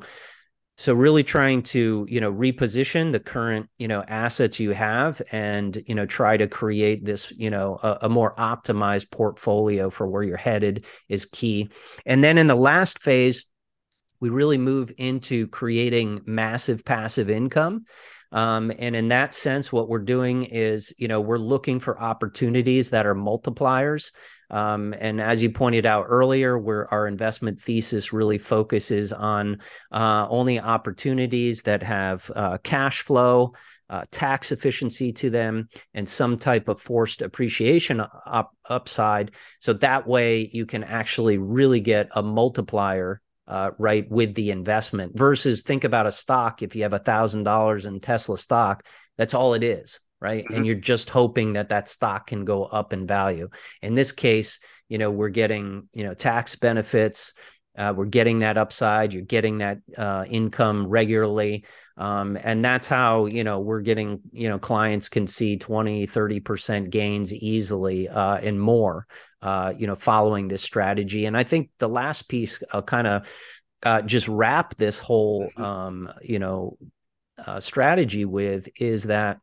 so 0.79 0.93
really 0.93 1.25
trying 1.25 1.61
to 1.61 2.05
you 2.09 2.21
know 2.21 2.31
reposition 2.31 3.11
the 3.11 3.19
current 3.19 3.69
you 3.79 3.87
know 3.87 4.01
assets 4.07 4.61
you 4.61 4.71
have 4.71 5.21
and 5.29 5.83
you 5.85 5.93
know 5.93 6.05
try 6.05 6.37
to 6.37 6.47
create 6.47 7.03
this 7.03 7.33
you 7.35 7.49
know 7.49 7.77
a, 7.83 7.97
a, 8.03 8.09
more 8.09 8.33
optimized 8.35 9.11
portfolio 9.11 9.89
for 9.89 10.07
where 10.07 10.23
you're 10.23 10.37
headed 10.37 10.85
is 11.09 11.25
key. 11.25 11.69
And 12.05 12.23
then 12.23 12.37
in 12.37 12.47
the 12.47 12.55
last 12.55 12.99
phase 12.99 13.45
we 14.21 14.29
really 14.29 14.57
move 14.57 14.93
into 14.97 15.47
creating 15.47 16.21
massive 16.25 16.85
passive 16.85 17.29
income. 17.29 17.83
Um, 18.31 18.71
and 18.79 18.95
in 18.95 19.09
that 19.09 19.33
sense 19.33 19.73
what 19.73 19.89
we're 19.89 19.99
doing 19.99 20.43
is 20.43 20.93
you 20.97 21.09
know 21.09 21.19
we're 21.19 21.37
looking 21.37 21.81
for 21.81 22.01
opportunities 22.01 22.91
that 22.91 23.05
are 23.05 23.15
multipliers 23.15 24.11
um, 24.49 24.95
and 24.99 25.21
as 25.21 25.43
you 25.43 25.49
pointed 25.49 25.85
out 25.85 26.05
earlier, 26.09 26.57
where 26.57 26.91
our 26.93 27.07
investment 27.07 27.59
thesis 27.59 28.11
really 28.11 28.37
focuses 28.37 29.13
on 29.13 29.59
uh, 29.91 30.27
only 30.29 30.59
opportunities 30.59 31.63
that 31.63 31.83
have 31.83 32.31
uh, 32.35 32.57
cash 32.63 33.01
flow, 33.01 33.53
uh, 33.89 34.03
tax 34.11 34.51
efficiency 34.51 35.11
to 35.13 35.29
them, 35.29 35.67
and 35.93 36.07
some 36.07 36.37
type 36.37 36.67
of 36.67 36.81
forced 36.81 37.21
appreciation 37.21 38.01
up, 38.25 38.55
upside. 38.67 39.35
So 39.59 39.73
that 39.73 40.07
way 40.07 40.49
you 40.51 40.65
can 40.65 40.83
actually 40.83 41.37
really 41.37 41.79
get 41.79 42.09
a 42.15 42.23
multiplier 42.23 43.21
uh, 43.47 43.71
right 43.79 44.09
with 44.11 44.35
the 44.35 44.51
investment 44.51 45.17
versus 45.17 45.63
think 45.63 45.83
about 45.83 46.05
a 46.05 46.11
stock 46.11 46.61
if 46.61 46.75
you 46.75 46.83
have 46.83 46.93
a 46.93 46.99
thousand 46.99 47.43
dollars 47.43 47.87
in 47.87 47.99
tesla 47.99 48.37
stock 48.37 48.85
that's 49.17 49.33
all 49.33 49.55
it 49.55 49.63
is 49.63 50.01
right 50.21 50.43
mm-hmm. 50.45 50.55
and 50.55 50.65
you're 50.65 50.75
just 50.75 51.09
hoping 51.09 51.53
that 51.53 51.69
that 51.69 51.87
stock 51.87 52.27
can 52.27 52.45
go 52.45 52.65
up 52.65 52.93
in 52.93 53.07
value 53.07 53.49
in 53.81 53.95
this 53.95 54.11
case 54.11 54.59
you 54.87 54.97
know 54.97 55.11
we're 55.11 55.29
getting 55.29 55.87
you 55.93 56.03
know 56.03 56.13
tax 56.13 56.55
benefits 56.55 57.33
Uh, 57.77 57.93
we're 57.95 58.03
getting 58.05 58.39
that 58.39 58.57
upside. 58.57 59.13
You're 59.13 59.23
getting 59.23 59.59
that 59.59 59.77
uh, 59.95 60.25
income 60.27 60.87
regularly. 60.87 61.63
Um, 61.95 62.37
and 62.43 62.65
that's 62.65 62.89
how, 62.89 63.27
you 63.27 63.43
know, 63.45 63.61
we're 63.61 63.79
getting, 63.81 64.19
you 64.33 64.49
know, 64.49 64.59
clients 64.59 65.07
can 65.07 65.27
see 65.27 65.55
20, 65.57 66.05
30% 66.05 66.89
gains 66.89 67.33
easily 67.33 68.09
uh, 68.09 68.35
and 68.37 68.59
more, 68.59 69.05
uh, 69.41 69.71
you 69.77 69.87
know, 69.87 69.95
following 69.95 70.49
this 70.49 70.61
strategy. 70.61 71.25
And 71.25 71.37
I 71.37 71.43
think 71.43 71.69
the 71.77 71.87
last 71.87 72.27
piece 72.27 72.61
uh, 72.73 72.81
kind 72.81 73.07
of 73.07 73.29
uh, 73.83 74.01
just 74.01 74.27
wrap 74.27 74.75
this 74.75 74.99
whole, 74.99 75.45
mm-hmm. 75.45 75.63
um, 75.63 76.11
you 76.21 76.39
know, 76.39 76.77
uh, 77.37 77.61
strategy 77.61 78.25
with 78.25 78.67
is 78.75 79.05
that 79.05 79.39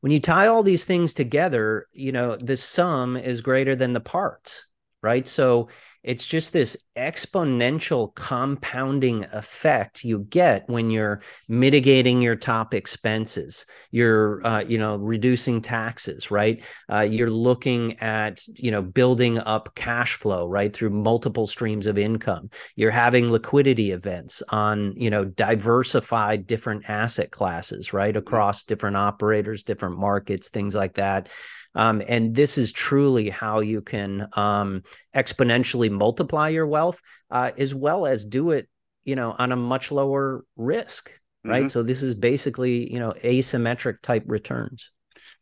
when 0.00 0.12
you 0.12 0.20
tie 0.20 0.46
all 0.46 0.62
these 0.62 0.84
things 0.84 1.14
together, 1.14 1.86
you 1.92 2.12
know, 2.12 2.36
the 2.36 2.56
sum 2.56 3.16
is 3.16 3.40
greater 3.40 3.74
than 3.74 3.92
the 3.92 4.00
parts, 4.00 4.66
right? 5.02 5.26
So 5.26 5.68
it's 6.02 6.26
just 6.26 6.52
this 6.52 6.76
exponential 6.96 8.14
compounding 8.14 9.24
effect 9.32 10.04
you 10.04 10.20
get 10.30 10.68
when 10.68 10.90
you're 10.90 11.20
mitigating 11.48 12.20
your 12.20 12.34
top 12.34 12.74
expenses 12.74 13.66
you're 13.92 14.44
uh, 14.44 14.60
you 14.66 14.76
know 14.78 14.96
reducing 14.96 15.60
taxes 15.60 16.30
right? 16.30 16.64
Uh, 16.90 17.00
you're 17.00 17.30
looking 17.30 17.98
at 18.00 18.44
you 18.48 18.70
know 18.70 18.82
building 18.82 19.38
up 19.38 19.74
cash 19.74 20.14
flow 20.14 20.46
right 20.46 20.74
through 20.74 20.90
multiple 20.90 21.46
streams 21.46 21.86
of 21.86 21.98
income. 21.98 22.50
You're 22.76 22.90
having 22.90 23.30
liquidity 23.30 23.92
events 23.92 24.42
on 24.48 24.94
you 24.96 25.10
know 25.10 25.24
diversified 25.24 26.46
different 26.46 26.88
asset 26.88 27.30
classes 27.30 27.92
right 27.92 28.16
across 28.16 28.64
different 28.64 28.96
operators 28.96 29.62
different 29.62 29.98
markets 29.98 30.48
things 30.50 30.74
like 30.74 30.94
that 30.94 31.28
um, 31.74 32.02
and 32.06 32.34
this 32.34 32.58
is 32.58 32.72
truly 32.72 33.30
how 33.30 33.60
you 33.60 33.80
can 33.80 34.28
um, 34.34 34.82
exponentially 35.14 35.90
multiply 35.90 36.48
your 36.48 36.66
wealth, 36.66 37.00
uh, 37.30 37.52
as 37.56 37.74
well 37.74 38.06
as 38.06 38.24
do 38.24 38.50
it, 38.50 38.68
you 39.04 39.16
know, 39.16 39.34
on 39.38 39.52
a 39.52 39.56
much 39.56 39.90
lower 39.90 40.44
risk, 40.56 41.10
right? 41.44 41.60
Mm-hmm. 41.60 41.68
So 41.68 41.82
this 41.82 42.02
is 42.02 42.14
basically, 42.14 42.92
you 42.92 42.98
know, 42.98 43.14
asymmetric 43.24 44.02
type 44.02 44.24
returns. 44.26 44.90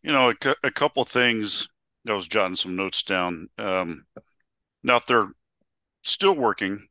You 0.02 0.12
know, 0.12 0.32
a, 0.44 0.54
a 0.62 0.70
couple 0.70 1.04
things. 1.04 1.68
I 2.08 2.14
was 2.14 2.28
jotting 2.28 2.56
some 2.56 2.76
notes 2.76 3.02
down. 3.02 3.48
Um, 3.58 4.04
now, 4.82 4.96
if 4.96 5.06
they're 5.06 5.28
still 6.02 6.34
working 6.34 6.86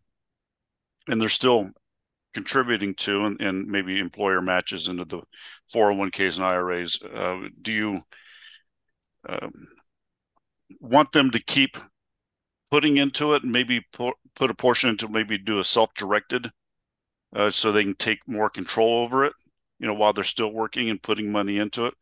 and 1.07 1.19
they're 1.19 1.29
still 1.29 1.71
contributing 2.33 2.93
to 2.93 3.25
and, 3.25 3.41
and 3.41 3.67
maybe 3.67 3.99
employer 3.99 4.41
matches 4.41 4.87
into 4.87 5.05
the 5.05 5.21
401ks 5.73 6.35
and 6.35 6.45
IRAs, 6.45 7.01
uh, 7.01 7.47
do 7.59 7.73
you 7.73 8.03
um, 9.27 9.67
want 10.79 11.11
them 11.11 11.31
to 11.31 11.39
keep 11.39 11.77
putting 12.71 12.97
into 12.97 13.33
it 13.33 13.43
and 13.43 13.51
maybe 13.51 13.85
put, 13.91 14.15
a 14.39 14.53
portion 14.53 14.91
into 14.91 15.07
maybe 15.09 15.37
do 15.37 15.59
a 15.59 15.63
self-directed 15.63 16.49
uh, 17.35 17.49
so 17.51 17.71
they 17.71 17.83
can 17.83 17.95
take 17.95 18.19
more 18.25 18.49
control 18.49 19.03
over 19.03 19.25
it 19.25 19.33
you 19.79 19.87
know 19.87 19.93
while 19.93 20.13
they're 20.13 20.23
still 20.23 20.53
working 20.53 20.89
and 20.89 21.01
putting 21.01 21.31
money 21.31 21.57
into 21.57 21.85
it? 21.85 21.93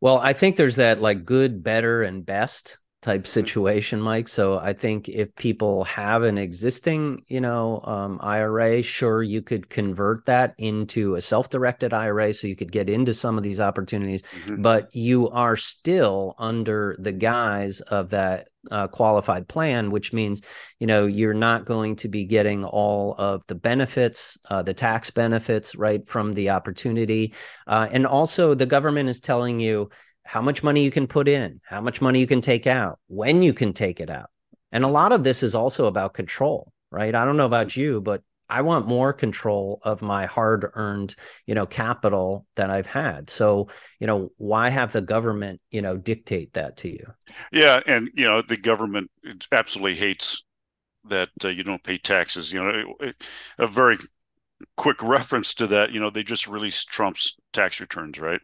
Well 0.00 0.18
i 0.18 0.32
think 0.32 0.56
there's 0.56 0.76
that 0.76 1.00
like 1.00 1.24
good 1.24 1.64
better 1.64 2.02
and 2.02 2.24
best 2.24 2.78
type 3.02 3.26
situation, 3.26 4.00
Mike. 4.00 4.28
So 4.28 4.58
I 4.58 4.72
think 4.72 5.08
if 5.08 5.34
people 5.34 5.82
have 5.84 6.22
an 6.22 6.38
existing, 6.38 7.24
you 7.26 7.40
know, 7.40 7.80
um, 7.82 8.20
IRA, 8.22 8.80
sure, 8.80 9.24
you 9.24 9.42
could 9.42 9.68
convert 9.68 10.24
that 10.26 10.54
into 10.56 11.16
a 11.16 11.20
self-directed 11.20 11.92
IRA, 11.92 12.32
so 12.32 12.46
you 12.46 12.54
could 12.54 12.70
get 12.70 12.88
into 12.88 13.12
some 13.12 13.36
of 13.36 13.42
these 13.42 13.60
opportunities. 13.60 14.22
Mm-hmm. 14.22 14.62
But 14.62 14.94
you 14.94 15.28
are 15.30 15.56
still 15.56 16.36
under 16.38 16.96
the 17.00 17.12
guise 17.12 17.80
of 17.80 18.10
that 18.10 18.48
uh, 18.70 18.86
qualified 18.86 19.48
plan, 19.48 19.90
which 19.90 20.12
means 20.12 20.40
you 20.78 20.86
know 20.86 21.06
you're 21.06 21.34
not 21.34 21.64
going 21.64 21.96
to 21.96 22.08
be 22.08 22.24
getting 22.24 22.64
all 22.64 23.16
of 23.18 23.44
the 23.48 23.56
benefits, 23.56 24.38
uh, 24.48 24.62
the 24.62 24.74
tax 24.74 25.10
benefits, 25.10 25.74
right, 25.74 26.06
from 26.08 26.32
the 26.32 26.50
opportunity, 26.50 27.34
uh, 27.66 27.88
and 27.90 28.06
also 28.06 28.54
the 28.54 28.66
government 28.66 29.08
is 29.08 29.20
telling 29.20 29.58
you 29.58 29.90
how 30.24 30.40
much 30.40 30.62
money 30.62 30.84
you 30.84 30.90
can 30.90 31.06
put 31.06 31.28
in, 31.28 31.60
how 31.64 31.80
much 31.80 32.00
money 32.00 32.20
you 32.20 32.26
can 32.26 32.40
take 32.40 32.66
out, 32.66 32.98
when 33.08 33.42
you 33.42 33.52
can 33.52 33.72
take 33.72 34.00
it 34.00 34.10
out. 34.10 34.30
And 34.70 34.84
a 34.84 34.88
lot 34.88 35.12
of 35.12 35.22
this 35.22 35.42
is 35.42 35.54
also 35.54 35.86
about 35.86 36.14
control, 36.14 36.72
right? 36.90 37.14
I 37.14 37.24
don't 37.24 37.36
know 37.36 37.46
about 37.46 37.76
you, 37.76 38.00
but 38.00 38.22
I 38.48 38.60
want 38.60 38.86
more 38.86 39.12
control 39.12 39.80
of 39.82 40.02
my 40.02 40.26
hard 40.26 40.70
earned, 40.74 41.14
you 41.46 41.54
know, 41.54 41.64
capital 41.64 42.46
that 42.56 42.70
I've 42.70 42.86
had. 42.86 43.30
So, 43.30 43.68
you 43.98 44.06
know, 44.06 44.30
why 44.36 44.68
have 44.68 44.92
the 44.92 45.00
government, 45.00 45.60
you 45.70 45.80
know, 45.80 45.96
dictate 45.96 46.52
that 46.52 46.76
to 46.78 46.90
you? 46.90 47.06
Yeah. 47.50 47.80
And, 47.86 48.10
you 48.14 48.24
know, 48.24 48.42
the 48.42 48.58
government 48.58 49.10
absolutely 49.50 49.94
hates 49.94 50.44
that 51.08 51.30
uh, 51.42 51.48
you 51.48 51.64
don't 51.64 51.82
pay 51.82 51.96
taxes. 51.96 52.52
You 52.52 52.62
know, 52.62 53.12
a 53.58 53.66
very 53.66 53.98
quick 54.76 55.02
reference 55.02 55.54
to 55.54 55.66
that, 55.68 55.92
you 55.92 56.00
know, 56.00 56.10
they 56.10 56.22
just 56.22 56.46
released 56.46 56.88
Trump's 56.88 57.36
tax 57.52 57.80
returns, 57.80 58.20
right? 58.20 58.40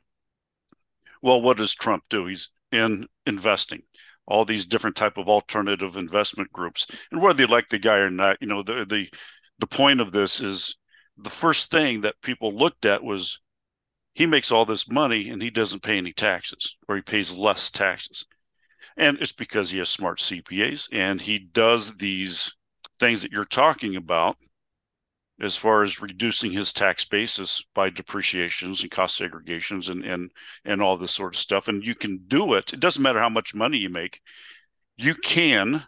Well 1.22 1.40
what 1.42 1.56
does 1.56 1.74
trump 1.74 2.04
do? 2.08 2.26
He's 2.26 2.50
in 2.72 3.06
investing. 3.26 3.82
All 4.26 4.44
these 4.44 4.66
different 4.66 4.96
type 4.96 5.16
of 5.16 5.28
alternative 5.28 5.96
investment 5.96 6.52
groups. 6.52 6.86
And 7.10 7.22
whether 7.22 7.42
you 7.42 7.46
like 7.46 7.68
the 7.68 7.78
guy 7.78 7.98
or 7.98 8.10
not 8.10 8.38
you 8.40 8.46
know 8.46 8.62
the 8.62 8.84
the 8.84 9.08
the 9.58 9.66
point 9.66 10.00
of 10.00 10.12
this 10.12 10.40
is 10.40 10.76
the 11.16 11.30
first 11.30 11.70
thing 11.70 12.02
that 12.02 12.20
people 12.22 12.56
looked 12.56 12.84
at 12.84 13.02
was 13.02 13.40
he 14.14 14.26
makes 14.26 14.50
all 14.50 14.64
this 14.64 14.90
money 14.90 15.28
and 15.28 15.42
he 15.42 15.50
doesn't 15.50 15.82
pay 15.82 15.98
any 15.98 16.12
taxes 16.12 16.76
or 16.88 16.96
he 16.96 17.02
pays 17.02 17.34
less 17.34 17.70
taxes. 17.70 18.26
And 18.96 19.18
it's 19.20 19.32
because 19.32 19.70
he 19.70 19.78
has 19.78 19.88
smart 19.88 20.18
cpas 20.18 20.88
and 20.92 21.20
he 21.20 21.38
does 21.38 21.96
these 21.96 22.56
things 22.98 23.22
that 23.22 23.30
you're 23.30 23.44
talking 23.44 23.94
about 23.94 24.36
as 25.40 25.56
far 25.56 25.82
as 25.82 26.00
reducing 26.00 26.52
his 26.52 26.72
tax 26.72 27.04
basis 27.04 27.64
by 27.74 27.90
depreciations 27.90 28.82
and 28.82 28.90
cost 28.90 29.20
segregations 29.20 29.88
and 29.88 30.04
and 30.04 30.30
and 30.64 30.82
all 30.82 30.96
this 30.96 31.12
sort 31.12 31.34
of 31.34 31.40
stuff. 31.40 31.68
And 31.68 31.86
you 31.86 31.94
can 31.94 32.24
do 32.26 32.54
it. 32.54 32.72
It 32.72 32.80
doesn't 32.80 33.02
matter 33.02 33.20
how 33.20 33.28
much 33.28 33.54
money 33.54 33.78
you 33.78 33.88
make. 33.88 34.20
You 34.96 35.14
can 35.14 35.84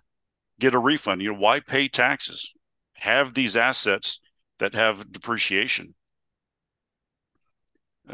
get 0.59 0.75
a 0.75 0.79
refund. 0.79 1.23
You 1.23 1.33
know 1.33 1.39
why 1.39 1.61
pay 1.61 1.89
taxes? 1.89 2.53
Have 2.99 3.35
these 3.35 3.57
assets 3.57 4.21
that 4.59 4.75
have 4.75 5.11
depreciation 5.11 5.95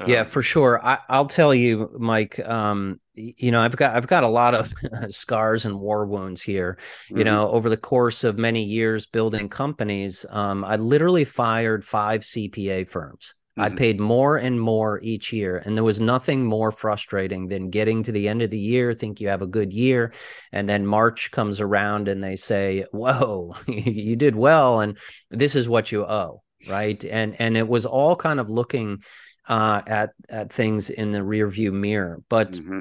yeah, 0.07 0.21
um, 0.21 0.27
for 0.27 0.43
sure. 0.43 0.85
I, 0.85 0.99
will 1.19 1.27
tell 1.27 1.55
you, 1.55 1.91
Mike. 1.99 2.39
Um, 2.47 3.01
you 3.15 3.51
know, 3.51 3.61
I've 3.61 3.77
got 3.77 3.97
I've 3.97 4.07
got 4.07 4.25
a 4.25 4.29
lot 4.29 4.55
of 4.55 4.73
scars 5.09 5.65
and 5.65 5.81
war 5.81 6.07
wounds 6.07 6.43
here. 6.43 6.79
Mm-hmm. 7.07 7.19
You 7.19 7.25
know, 7.25 7.51
over 7.51 7.69
the 7.69 7.77
course 7.77 8.25
of 8.25 8.39
many 8.39 8.63
years 8.63 9.07
building 9.07 9.49
companies, 9.49 10.27
um, 10.31 10.65
I 10.65 10.77
literally 10.77 11.25
fired 11.25 11.85
five 11.85 12.21
CPA 12.23 12.89
firms. 12.89 13.35
Mm-hmm. 13.59 13.73
I 13.73 13.77
paid 13.77 14.01
more 14.01 14.37
and 14.37 14.61
more 14.61 15.01
each 15.03 15.33
year, 15.33 15.63
and 15.65 15.77
there 15.77 15.85
was 15.85 16.01
nothing 16.01 16.45
more 16.45 16.71
frustrating 16.71 17.49
than 17.49 17.71
getting 17.71 18.03
to 18.03 18.13
the 18.13 18.29
end 18.29 18.43
of 18.43 18.51
the 18.51 18.59
year, 18.59 18.93
think 18.93 19.21
you 19.21 19.29
have 19.29 19.43
a 19.43 19.47
good 19.47 19.73
year, 19.73 20.13
and 20.53 20.69
then 20.69 20.87
March 20.87 21.31
comes 21.31 21.61
around 21.61 22.09
and 22.09 22.23
they 22.23 22.37
say, 22.37 22.85
"Whoa, 22.93 23.55
you 23.67 24.17
did 24.17 24.37
well, 24.37 24.81
and 24.81 24.99
this 25.31 25.57
is 25.57 25.69
what 25.69 25.91
you 25.91 26.05
owe." 26.05 26.43
Right, 26.69 27.03
and 27.05 27.39
and 27.39 27.57
it 27.57 27.69
was 27.69 27.87
all 27.87 28.17
kind 28.17 28.41
of 28.41 28.51
looking 28.51 28.99
uh, 29.49 29.83
at 29.87 30.11
at 30.29 30.53
things 30.53 30.91
in 30.91 31.13
the 31.13 31.21
rearview 31.21 31.73
mirror. 31.73 32.23
But 32.29 32.53
mm-hmm. 32.53 32.81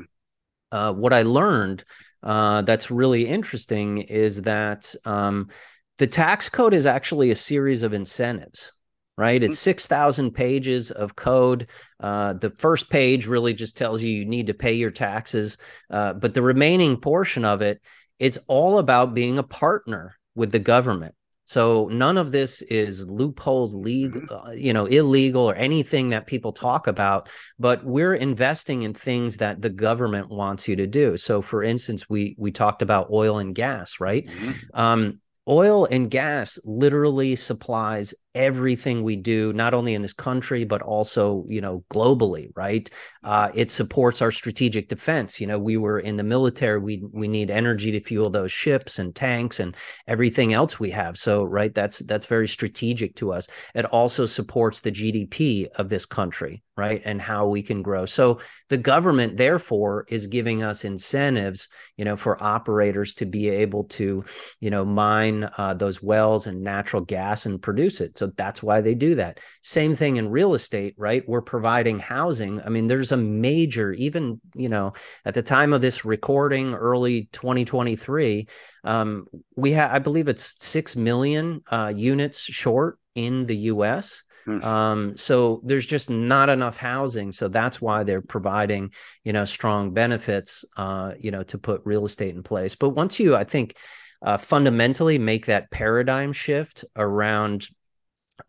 uh, 0.72 0.94
what 0.94 1.14
I 1.14 1.24
learned 1.24 1.84
uh, 2.24 2.64
that's 2.64 2.92
really 2.92 3.28
interesting 3.28 4.00
is 4.00 4.42
that 4.44 4.94
um, 5.06 5.50
the 5.98 6.08
tax 6.08 6.50
code 6.50 6.74
is 6.74 6.86
actually 6.86 7.32
a 7.32 7.36
series 7.36 7.84
of 7.84 7.94
incentives. 7.94 8.72
Right, 9.18 9.42
it's 9.42 9.54
mm-hmm. 9.54 9.70
six 9.72 9.88
thousand 9.88 10.32
pages 10.32 10.92
of 10.92 11.16
code. 11.16 11.70
Uh, 12.02 12.34
the 12.34 12.50
first 12.50 12.90
page 12.90 13.28
really 13.28 13.54
just 13.54 13.78
tells 13.78 14.04
you 14.04 14.12
you 14.12 14.26
need 14.26 14.48
to 14.48 14.54
pay 14.54 14.74
your 14.74 14.92
taxes, 14.92 15.58
uh, 15.90 16.12
but 16.12 16.34
the 16.34 16.42
remaining 16.42 16.98
portion 16.98 17.46
of 17.46 17.62
it, 17.62 17.82
it's 18.20 18.38
all 18.50 18.78
about 18.78 19.14
being 19.14 19.40
a 19.40 19.44
partner 19.44 20.18
with 20.36 20.52
the 20.52 20.60
government 20.60 21.16
so 21.46 21.88
none 21.92 22.18
of 22.18 22.32
this 22.32 22.64
is 22.64 23.10
loopholes, 23.10 23.74
legal, 23.76 24.22
mm-hmm. 24.22 24.48
uh, 24.48 24.52
you 24.52 24.74
know, 24.74 24.88
illegal 24.88 25.44
or 25.50 25.56
anything 25.56 26.10
that 26.10 26.26
people 26.26 26.52
talk 26.52 26.88
about. 26.88 27.30
But 27.60 27.86
we're 27.86 28.16
investing 28.16 28.82
in 28.82 28.94
things 28.94 29.38
that 29.38 29.62
the 29.62 29.70
government 29.70 30.30
wants 30.30 30.68
you 30.68 30.76
to 30.76 30.88
do. 30.88 31.18
So, 31.18 31.42
for 31.42 31.64
instance, 31.64 32.10
we 32.10 32.36
we 32.38 32.52
talked 32.52 32.82
about 32.82 33.12
oil 33.12 33.38
and 33.38 33.54
gas, 33.54 34.00
right? 34.00 34.26
Mm-hmm. 34.26 34.80
Um, 34.80 35.20
oil 35.48 35.86
and 35.86 36.10
gas 36.10 36.60
literally 36.66 37.36
supplies 37.36 38.14
everything 38.36 39.02
we 39.02 39.16
do, 39.16 39.54
not 39.54 39.74
only 39.74 39.96
in 39.96 40.02
this 40.02 40.14
country 40.14 40.64
but 40.64 40.82
also 40.82 41.46
you 41.48 41.62
know 41.62 41.84
globally, 41.90 42.50
right? 42.56 42.90
Uh, 43.24 43.50
it 43.56 43.72
supports 43.72 44.22
our 44.22 44.32
strategic 44.32 44.88
defense. 44.88 45.42
You 45.42 45.48
know, 45.48 45.58
we 45.58 45.78
were 45.78 46.00
in 46.00 46.18
the 46.18 46.24
military. 46.24 46.80
We 46.80 47.04
we 47.12 47.28
need 47.28 47.50
energy 47.50 47.92
to 47.92 48.02
fuel 48.02 48.30
those 48.30 48.52
ships 48.52 49.00
and 49.00 49.16
tanks 49.16 49.60
and 49.60 49.76
everything 50.08 50.54
else 50.54 50.80
we 50.80 50.92
have. 50.92 51.18
So 51.18 51.44
right, 51.44 51.74
that's 51.74 52.00
that's 52.00 52.26
very 52.26 52.48
strategic 52.48 53.16
to 53.16 53.34
us. 53.34 53.48
It 53.74 53.86
also 53.86 54.26
supports 54.26 54.82
the 54.82 54.92
GDP 54.92 55.68
of 55.76 55.90
this 55.90 56.06
country, 56.06 56.64
right, 56.78 57.02
and 57.06 57.22
how 57.22 57.48
we 57.48 57.64
can 57.64 57.82
grow. 57.82 58.06
So 58.06 58.40
the 58.70 58.78
government, 58.78 59.38
therefore, 59.38 60.06
is 60.10 60.28
giving 60.28 60.64
us 60.64 60.86
incentives, 60.86 61.68
you 61.98 62.06
know, 62.06 62.16
for 62.16 62.42
operators 62.44 63.14
to 63.16 63.26
be 63.26 63.50
able 63.50 63.86
to, 63.86 64.24
you 64.60 64.70
know, 64.70 64.86
mine 64.86 65.50
uh, 65.58 65.74
those 65.74 66.02
wells 66.02 66.48
and 66.48 66.62
natural 66.62 67.04
gas 67.04 67.46
and 67.46 67.62
produce 67.62 68.02
it. 68.02 68.18
So 68.18 68.25
that's 68.28 68.62
why 68.64 68.82
they 68.82 68.94
do 68.94 69.16
that. 69.16 69.40
Same 69.62 69.96
thing 69.96 70.18
in 70.18 70.30
real 70.30 70.54
estate, 70.54 70.96
right? 70.98 71.28
We're 71.28 71.42
providing 71.42 72.00
housing. 72.00 72.62
I 72.62 72.70
mean, 72.70 72.88
there's 72.88 73.12
a 73.12 73.18
major, 73.18 73.92
even, 73.94 74.40
you 74.56 74.70
know, 74.70 74.94
at 75.26 75.34
the 75.34 75.44
time 75.44 75.74
of 75.74 75.82
this 75.82 76.06
recording, 76.06 76.74
early 76.74 77.30
2023, 77.32 78.48
um, 78.84 79.28
we 79.56 79.72
have, 79.72 79.92
I 79.92 80.00
believe 80.00 80.28
it's 80.28 80.64
6 80.64 80.96
million 80.96 81.62
uh, 81.70 81.94
units 81.96 82.42
short 82.42 83.00
in 83.16 83.46
the 83.46 83.58
US. 83.58 84.24
Hmm. 84.46 84.64
Um, 84.64 85.18
so 85.18 85.62
there's 85.64 85.86
just 85.86 86.10
not 86.10 86.50
enough 86.50 86.78
housing. 86.78 87.32
So 87.32 87.48
that's 87.48 87.82
why 87.82 88.04
they're 88.04 88.22
providing, 88.22 88.94
you 89.24 89.34
know, 89.34 89.46
strong 89.46 89.94
benefits, 89.94 90.64
uh, 90.78 91.14
you 91.20 91.32
know, 91.32 91.44
to 91.44 91.58
put 91.58 91.82
real 91.84 92.06
estate 92.06 92.36
in 92.36 92.44
place. 92.44 92.76
But 92.76 92.90
once 92.90 93.20
you, 93.20 93.36
I 93.36 93.44
think, 93.44 93.76
uh, 94.22 94.38
fundamentally 94.38 95.20
make 95.20 95.48
that 95.48 95.70
paradigm 95.72 96.34
shift 96.34 96.86
around 96.96 97.68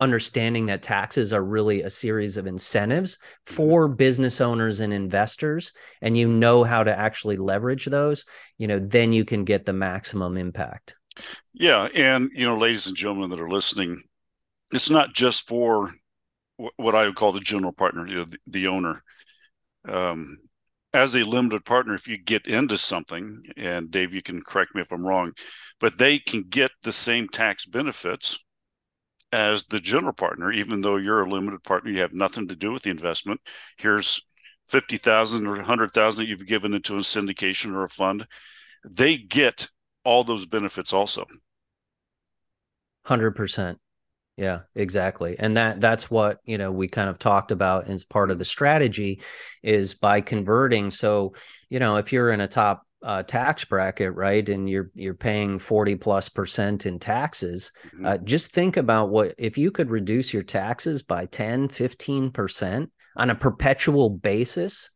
understanding 0.00 0.66
that 0.66 0.82
taxes 0.82 1.32
are 1.32 1.44
really 1.44 1.82
a 1.82 1.90
series 1.90 2.36
of 2.36 2.46
incentives 2.46 3.16
mm-hmm. 3.16 3.54
for 3.54 3.88
business 3.88 4.40
owners 4.40 4.80
and 4.80 4.92
investors 4.92 5.72
and 6.02 6.18
you 6.18 6.28
know 6.28 6.64
how 6.64 6.82
to 6.82 6.96
actually 6.96 7.36
leverage 7.36 7.86
those 7.86 8.24
you 8.58 8.66
know 8.66 8.78
then 8.78 9.12
you 9.12 9.24
can 9.24 9.44
get 9.44 9.64
the 9.64 9.72
maximum 9.72 10.36
impact 10.36 10.96
yeah 11.52 11.88
and 11.94 12.30
you 12.34 12.44
know 12.44 12.56
ladies 12.56 12.86
and 12.86 12.96
gentlemen 12.96 13.30
that 13.30 13.40
are 13.40 13.50
listening 13.50 14.02
it's 14.72 14.90
not 14.90 15.14
just 15.14 15.46
for 15.46 15.94
what 16.76 16.94
I 16.94 17.06
would 17.06 17.16
call 17.16 17.32
the 17.32 17.40
general 17.40 17.72
partner, 17.72 18.06
you 18.06 18.16
know, 18.16 18.24
the, 18.24 18.38
the 18.46 18.66
owner. 18.66 19.02
Um, 19.86 20.38
as 20.92 21.14
a 21.14 21.24
limited 21.24 21.64
partner, 21.64 21.94
if 21.94 22.08
you 22.08 22.16
get 22.16 22.46
into 22.46 22.78
something, 22.78 23.42
and 23.56 23.90
Dave, 23.90 24.14
you 24.14 24.22
can 24.22 24.40
correct 24.40 24.74
me 24.74 24.80
if 24.80 24.90
I'm 24.90 25.06
wrong, 25.06 25.32
but 25.78 25.98
they 25.98 26.18
can 26.18 26.44
get 26.44 26.70
the 26.82 26.92
same 26.92 27.28
tax 27.28 27.66
benefits 27.66 28.38
as 29.36 29.64
the 29.64 29.80
general 29.80 30.14
partner, 30.14 30.50
even 30.50 30.80
though 30.80 30.96
you're 30.96 31.22
a 31.22 31.28
limited 31.28 31.62
partner, 31.62 31.90
you 31.90 32.00
have 32.00 32.14
nothing 32.14 32.48
to 32.48 32.56
do 32.56 32.72
with 32.72 32.84
the 32.84 32.90
investment. 32.90 33.40
Here's 33.76 34.22
fifty 34.66 34.96
thousand 34.96 35.46
or 35.46 35.60
hundred 35.62 35.92
thousand 35.92 36.24
that 36.24 36.28
you've 36.30 36.46
given 36.46 36.72
into 36.72 36.96
a 36.96 37.00
syndication 37.00 37.74
or 37.74 37.84
a 37.84 37.90
fund. 37.90 38.26
They 38.88 39.18
get 39.18 39.68
all 40.04 40.24
those 40.24 40.46
benefits 40.46 40.92
also. 40.94 41.26
Hundred 43.04 43.32
percent. 43.32 43.78
Yeah, 44.38 44.60
exactly. 44.74 45.36
And 45.38 45.56
that 45.56 45.80
that's 45.80 46.10
what, 46.10 46.40
you 46.44 46.56
know, 46.56 46.72
we 46.72 46.88
kind 46.88 47.10
of 47.10 47.18
talked 47.18 47.50
about 47.50 47.88
as 47.88 48.04
part 48.04 48.30
of 48.30 48.38
the 48.38 48.44
strategy 48.44 49.20
is 49.62 49.94
by 49.94 50.22
converting. 50.22 50.90
So, 50.90 51.34
you 51.68 51.78
know, 51.78 51.96
if 51.96 52.12
you're 52.12 52.30
in 52.30 52.40
a 52.40 52.48
top 52.48 52.85
uh, 53.02 53.22
tax 53.22 53.64
bracket, 53.64 54.14
right, 54.14 54.48
and 54.48 54.68
you're 54.68 54.90
you're 54.94 55.14
paying 55.14 55.58
40 55.58 55.96
plus 55.96 56.28
percent 56.28 56.86
in 56.86 56.98
taxes, 56.98 57.72
mm-hmm. 57.88 58.06
uh, 58.06 58.18
just 58.18 58.52
think 58.52 58.76
about 58.76 59.10
what 59.10 59.34
if 59.38 59.58
you 59.58 59.70
could 59.70 59.90
reduce 59.90 60.32
your 60.32 60.42
taxes 60.42 61.02
by 61.02 61.26
10, 61.26 61.68
15 61.68 62.30
percent 62.30 62.90
on 63.16 63.30
a 63.30 63.34
perpetual 63.34 64.10
basis, 64.10 64.90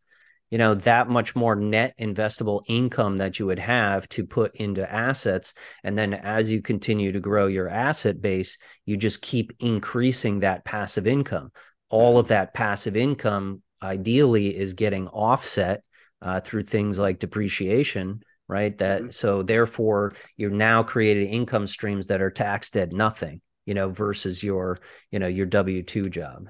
you 0.50 0.58
know 0.58 0.74
that 0.74 1.08
much 1.08 1.36
more 1.36 1.54
net 1.54 1.94
investable 1.98 2.62
income 2.68 3.18
that 3.18 3.38
you 3.38 3.46
would 3.46 3.58
have 3.58 4.08
to 4.10 4.26
put 4.26 4.54
into 4.56 4.90
assets. 4.90 5.54
And 5.84 5.96
then 5.96 6.14
as 6.14 6.50
you 6.50 6.62
continue 6.62 7.12
to 7.12 7.20
grow 7.20 7.46
your 7.46 7.68
asset 7.68 8.20
base 8.20 8.58
you 8.84 8.96
just 8.96 9.22
keep 9.22 9.52
increasing 9.60 10.40
that 10.40 10.64
passive 10.64 11.06
income. 11.06 11.52
All 11.90 12.18
of 12.18 12.28
that 12.28 12.54
passive 12.54 12.96
income 12.96 13.62
ideally 13.82 14.56
is 14.56 14.74
getting 14.74 15.08
offset 15.08 15.82
uh, 16.22 16.40
through 16.40 16.62
things 16.62 16.98
like 16.98 17.18
depreciation 17.18 18.22
right 18.48 18.78
that 18.78 19.00
mm-hmm. 19.00 19.10
so 19.10 19.42
therefore 19.42 20.12
you're 20.36 20.50
now 20.50 20.82
creating 20.82 21.28
income 21.28 21.66
streams 21.66 22.06
that 22.06 22.20
are 22.20 22.30
taxed 22.30 22.76
at 22.76 22.92
nothing 22.92 23.40
you 23.66 23.74
know 23.74 23.90
versus 23.90 24.42
your 24.42 24.78
you 25.10 25.18
know 25.18 25.26
your 25.26 25.46
w2 25.46 26.10
job 26.10 26.48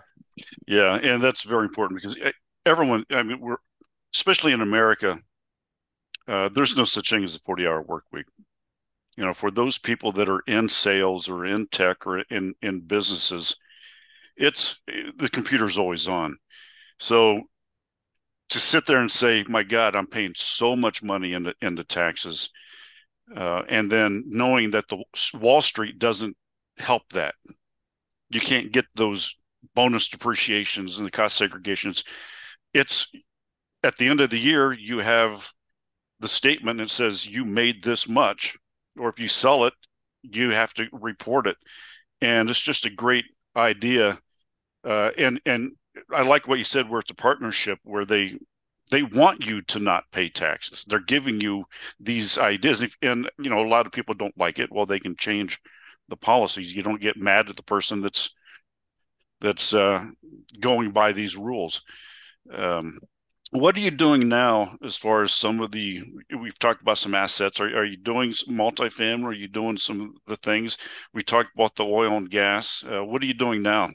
yeah 0.66 0.94
and 0.94 1.22
that's 1.22 1.42
very 1.42 1.64
important 1.64 2.00
because 2.00 2.16
eh, 2.22 2.32
everyone 2.64 3.04
i 3.10 3.22
mean 3.22 3.38
we're 3.40 3.58
especially 4.14 4.52
in 4.52 4.60
America, 4.60 5.18
uh, 6.28 6.48
there's 6.48 6.76
no 6.76 6.84
such 6.84 7.10
thing 7.10 7.24
as 7.24 7.34
a 7.34 7.40
40 7.40 7.66
hour 7.66 7.82
work 7.82 8.04
week. 8.12 8.26
You 9.16 9.24
know, 9.24 9.34
for 9.34 9.50
those 9.50 9.78
people 9.78 10.12
that 10.12 10.28
are 10.28 10.42
in 10.46 10.68
sales 10.68 11.28
or 11.28 11.44
in 11.44 11.66
tech 11.66 12.06
or 12.06 12.20
in, 12.20 12.54
in 12.62 12.80
businesses, 12.80 13.56
it's 14.36 14.80
the 14.86 15.28
computer's 15.28 15.76
always 15.76 16.08
on. 16.08 16.38
So 16.98 17.42
to 18.50 18.58
sit 18.58 18.86
there 18.86 18.98
and 18.98 19.10
say, 19.10 19.44
my 19.48 19.62
God, 19.62 19.94
I'm 19.94 20.06
paying 20.06 20.32
so 20.36 20.76
much 20.76 21.02
money 21.02 21.32
into, 21.32 21.54
into 21.62 21.84
taxes. 21.84 22.50
Uh, 23.34 23.62
and 23.68 23.90
then 23.90 24.24
knowing 24.26 24.72
that 24.72 24.88
the 24.88 25.02
Wall 25.38 25.62
Street 25.62 25.98
doesn't 25.98 26.36
help 26.78 27.02
that. 27.12 27.34
You 28.28 28.40
can't 28.40 28.72
get 28.72 28.86
those 28.94 29.36
bonus 29.74 30.08
depreciations 30.08 30.98
and 30.98 31.06
the 31.06 31.10
cost 31.10 31.40
segregations. 31.40 32.04
It's 32.74 33.10
at 33.82 33.96
the 33.96 34.08
end 34.08 34.20
of 34.20 34.30
the 34.30 34.38
year, 34.38 34.72
you 34.72 34.98
have 34.98 35.52
the 36.18 36.28
statement 36.28 36.78
that 36.78 36.90
says 36.90 37.26
you 37.26 37.44
made 37.44 37.82
this 37.82 38.08
much, 38.08 38.56
or 38.98 39.08
if 39.08 39.18
you 39.18 39.28
sell 39.28 39.64
it, 39.64 39.74
you 40.22 40.50
have 40.50 40.74
to 40.74 40.86
report 40.92 41.46
it. 41.46 41.56
And 42.20 42.50
it's 42.50 42.60
just 42.60 42.84
a 42.84 42.90
great 42.90 43.24
idea. 43.56 44.18
Uh, 44.84 45.10
and 45.16 45.40
and 45.46 45.72
I 46.12 46.22
like 46.22 46.48
what 46.48 46.58
you 46.58 46.64
said, 46.64 46.88
where 46.88 47.00
it's 47.00 47.10
a 47.10 47.14
partnership, 47.14 47.78
where 47.84 48.04
they 48.04 48.38
they 48.90 49.02
want 49.02 49.46
you 49.46 49.62
to 49.62 49.78
not 49.78 50.10
pay 50.12 50.28
taxes. 50.28 50.84
They're 50.86 51.00
giving 51.00 51.40
you 51.40 51.64
these 51.98 52.38
ideas, 52.38 52.84
and 53.02 53.30
you 53.38 53.50
know 53.50 53.64
a 53.64 53.68
lot 53.68 53.86
of 53.86 53.92
people 53.92 54.14
don't 54.14 54.36
like 54.38 54.58
it. 54.58 54.72
Well, 54.72 54.86
they 54.86 55.00
can 55.00 55.16
change 55.16 55.60
the 56.08 56.16
policies. 56.16 56.74
You 56.74 56.82
don't 56.82 57.00
get 57.00 57.16
mad 57.16 57.48
at 57.48 57.56
the 57.56 57.62
person 57.62 58.00
that's 58.00 58.34
that's 59.40 59.72
uh, 59.72 60.04
going 60.58 60.90
by 60.90 61.12
these 61.12 61.36
rules. 61.36 61.82
Um, 62.52 62.98
what 63.52 63.76
are 63.76 63.80
you 63.80 63.90
doing 63.90 64.28
now 64.28 64.76
as 64.82 64.96
far 64.96 65.24
as 65.24 65.32
some 65.32 65.60
of 65.60 65.72
the 65.72 66.02
we've 66.38 66.58
talked 66.58 66.82
about 66.82 66.98
some 66.98 67.14
assets 67.14 67.60
are, 67.60 67.76
are 67.76 67.84
you 67.84 67.96
doing 67.96 68.30
multifamily 68.30 69.24
are 69.24 69.32
you 69.32 69.48
doing 69.48 69.76
some 69.76 70.00
of 70.00 70.08
the 70.26 70.36
things 70.36 70.78
we 71.12 71.22
talked 71.22 71.50
about 71.54 71.74
the 71.74 71.84
oil 71.84 72.12
and 72.12 72.30
gas 72.30 72.84
uh, 72.88 73.04
what 73.04 73.22
are 73.22 73.26
you 73.26 73.34
doing 73.34 73.60
now 73.60 73.88